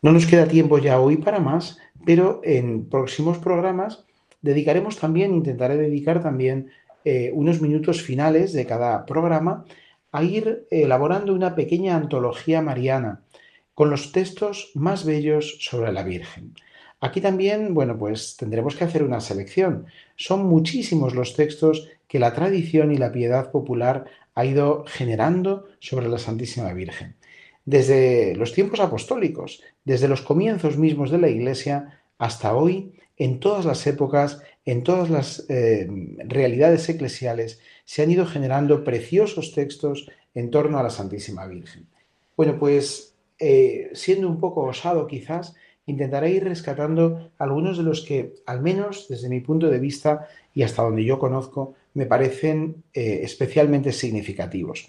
No 0.00 0.10
nos 0.10 0.24
queda 0.24 0.46
tiempo 0.46 0.78
ya 0.78 0.98
hoy 0.98 1.18
para 1.18 1.38
más, 1.38 1.76
pero 2.06 2.40
en 2.44 2.86
próximos 2.86 3.36
programas 3.36 4.06
dedicaremos 4.40 4.96
también, 4.96 5.34
intentaré 5.34 5.76
dedicar 5.76 6.22
también 6.22 6.70
eh, 7.04 7.30
unos 7.34 7.60
minutos 7.60 8.00
finales 8.00 8.54
de 8.54 8.64
cada 8.64 9.04
programa 9.04 9.66
a 10.12 10.22
ir 10.22 10.66
elaborando 10.70 11.34
una 11.34 11.54
pequeña 11.54 11.94
antología 11.94 12.62
mariana 12.62 13.20
con 13.74 13.90
los 13.90 14.12
textos 14.12 14.70
más 14.74 15.04
bellos 15.04 15.58
sobre 15.60 15.92
la 15.92 16.02
Virgen. 16.02 16.54
Aquí 17.00 17.20
también, 17.20 17.74
bueno, 17.74 17.98
pues 17.98 18.36
tendremos 18.36 18.76
que 18.76 18.84
hacer 18.84 19.02
una 19.02 19.20
selección. 19.20 19.86
Son 20.16 20.46
muchísimos 20.46 21.14
los 21.14 21.34
textos 21.34 21.88
que 22.06 22.20
la 22.20 22.32
tradición 22.32 22.92
y 22.92 22.96
la 22.96 23.10
piedad 23.10 23.50
popular 23.50 24.04
ha 24.34 24.44
ido 24.44 24.84
generando 24.86 25.66
sobre 25.80 26.08
la 26.08 26.18
Santísima 26.18 26.72
Virgen. 26.72 27.16
Desde 27.64 28.34
los 28.36 28.52
tiempos 28.52 28.80
apostólicos, 28.80 29.62
desde 29.84 30.08
los 30.08 30.22
comienzos 30.22 30.76
mismos 30.76 31.10
de 31.10 31.18
la 31.18 31.28
Iglesia 31.28 32.00
hasta 32.18 32.54
hoy, 32.54 32.92
en 33.16 33.40
todas 33.40 33.64
las 33.64 33.86
épocas, 33.86 34.40
en 34.64 34.82
todas 34.84 35.10
las 35.10 35.44
eh, 35.48 35.88
realidades 36.26 36.88
eclesiales, 36.88 37.60
se 37.84 38.02
han 38.02 38.10
ido 38.10 38.26
generando 38.26 38.84
preciosos 38.84 39.52
textos 39.52 40.08
en 40.34 40.50
torno 40.50 40.78
a 40.78 40.82
la 40.82 40.90
Santísima 40.90 41.46
Virgen. 41.46 41.86
Bueno, 42.36 42.58
pues 42.58 43.11
eh, 43.44 43.90
siendo 43.92 44.28
un 44.28 44.38
poco 44.38 44.62
osado 44.62 45.08
quizás, 45.08 45.56
intentaré 45.86 46.30
ir 46.30 46.44
rescatando 46.44 47.32
algunos 47.38 47.76
de 47.76 47.82
los 47.82 48.02
que, 48.02 48.34
al 48.46 48.62
menos 48.62 49.08
desde 49.08 49.28
mi 49.28 49.40
punto 49.40 49.68
de 49.68 49.80
vista 49.80 50.28
y 50.54 50.62
hasta 50.62 50.82
donde 50.82 51.04
yo 51.04 51.18
conozco, 51.18 51.74
me 51.94 52.06
parecen 52.06 52.84
eh, 52.94 53.22
especialmente 53.24 53.90
significativos. 53.90 54.88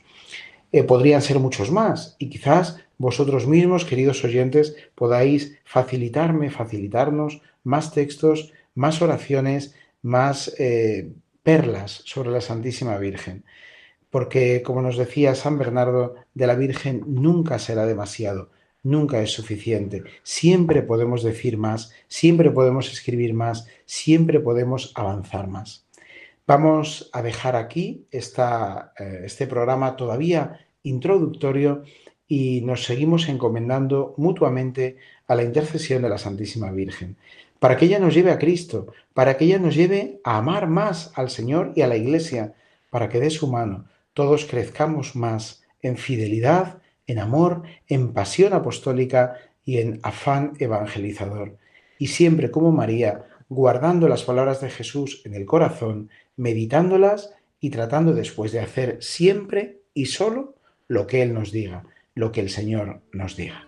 Eh, 0.72 0.84
podrían 0.84 1.24
ser 1.24 1.40
muchos 1.40 1.72
más 1.72 2.16
y 2.20 2.30
quizás 2.30 2.80
vosotros 3.00 3.48
mismos, 3.48 3.86
queridos 3.86 4.24
oyentes, 4.24 4.76
podáis 4.94 5.58
facilitarme, 5.66 6.52
facilitarnos 6.52 7.42
más 7.64 7.92
textos, 7.92 8.54
más 8.76 9.02
oraciones, 9.02 9.74
más 10.04 10.56
perlas 11.42 12.04
sobre 12.06 12.30
la 12.30 12.42
Santísima 12.42 12.98
Virgen. 13.00 13.44
Porque, 14.14 14.62
como 14.62 14.82
nos 14.82 14.96
decía 14.96 15.36
San 15.36 15.58
Bernardo, 15.58 16.16
de 16.34 16.48
la 16.48 16.56
Virgen 16.56 17.04
nunca 17.08 17.60
será 17.60 17.86
demasiado 17.86 18.50
nunca 18.84 19.22
es 19.22 19.32
suficiente. 19.32 20.04
Siempre 20.24 20.84
podemos 20.84 21.24
decir 21.24 21.58
más, 21.58 21.92
siempre 22.08 22.52
podemos 22.52 22.92
escribir 22.92 23.34
más, 23.34 23.66
siempre 23.86 24.40
podemos 24.40 24.92
avanzar 24.96 25.48
más. 25.48 25.86
Vamos 26.46 27.10
a 27.14 27.22
dejar 27.22 27.56
aquí 27.56 28.06
esta, 28.12 28.94
eh, 29.00 29.22
este 29.24 29.48
programa 29.48 29.96
todavía 29.96 30.60
introductorio 30.84 31.84
y 32.28 32.62
nos 32.62 32.84
seguimos 32.84 33.30
encomendando 33.30 34.14
mutuamente 34.18 34.98
a 35.28 35.36
la 35.36 35.44
intercesión 35.44 36.02
de 36.02 36.10
la 36.10 36.18
Santísima 36.18 36.72
Virgen, 36.72 37.16
para 37.60 37.78
que 37.78 37.86
ella 37.86 38.00
nos 38.00 38.14
lleve 38.14 38.32
a 38.32 38.40
Cristo, 38.40 38.88
para 39.14 39.38
que 39.38 39.46
ella 39.46 39.60
nos 39.60 39.76
lleve 39.76 40.20
a 40.26 40.38
amar 40.38 40.68
más 40.68 41.14
al 41.16 41.30
Señor 41.30 41.72
y 41.76 41.82
a 41.82 41.88
la 41.88 41.96
Iglesia, 41.96 42.54
para 42.90 43.08
que 43.08 43.22
de 43.22 43.30
su 43.30 43.48
mano 43.48 43.86
todos 44.14 44.46
crezcamos 44.46 45.16
más 45.16 45.64
en 45.82 45.98
fidelidad, 45.98 46.82
en 47.08 47.20
amor, 47.20 47.64
en 47.88 48.14
pasión 48.14 48.54
apostólica 48.54 49.38
y 49.66 49.80
en 49.80 50.00
afán 50.04 50.54
evangelizador. 50.60 51.58
Y 51.98 52.08
siempre 52.08 52.52
como 52.52 52.72
María, 52.72 53.26
guardando 53.50 54.08
las 54.08 54.24
palabras 54.24 54.62
de 54.62 54.70
Jesús 54.70 55.22
en 55.26 55.34
el 55.34 55.46
corazón, 55.46 56.10
meditándolas 56.36 57.34
y 57.60 57.70
tratando 57.70 58.14
después 58.14 58.52
de 58.52 58.60
hacer 58.60 58.98
siempre 59.02 59.82
y 59.94 60.08
solo 60.08 60.56
lo 60.88 61.08
que 61.08 61.22
Él 61.22 61.34
nos 61.34 61.52
diga, 61.52 61.86
lo 62.16 62.32
que 62.32 62.42
el 62.42 62.50
Señor 62.50 63.02
nos 63.12 63.36
diga. 63.36 63.68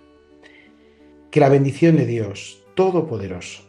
Que 1.32 1.40
la 1.40 1.50
bendición 1.50 1.98
de 1.98 2.06
Dios 2.06 2.66
Todopoderoso, 2.76 3.64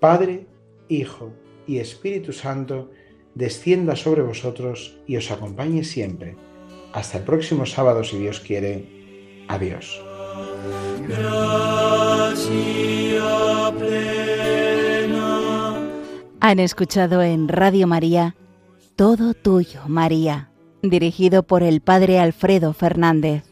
Padre, 0.00 0.46
Hijo 0.88 1.32
y 1.66 1.78
Espíritu 1.78 2.32
Santo, 2.32 2.90
descienda 3.34 3.96
sobre 3.96 4.22
vosotros 4.22 4.96
y 5.06 5.16
os 5.16 5.30
acompañe 5.30 5.84
siempre. 5.84 6.36
Hasta 6.92 7.18
el 7.18 7.24
próximo 7.24 7.66
sábado, 7.66 8.04
si 8.04 8.18
Dios 8.18 8.40
quiere. 8.40 9.44
Adiós. 9.48 10.00
Han 16.40 16.58
escuchado 16.58 17.22
en 17.22 17.48
Radio 17.48 17.86
María 17.86 18.36
Todo 18.96 19.34
Tuyo, 19.34 19.82
María, 19.88 20.50
dirigido 20.82 21.42
por 21.42 21.62
el 21.62 21.80
Padre 21.80 22.18
Alfredo 22.18 22.72
Fernández. 22.72 23.49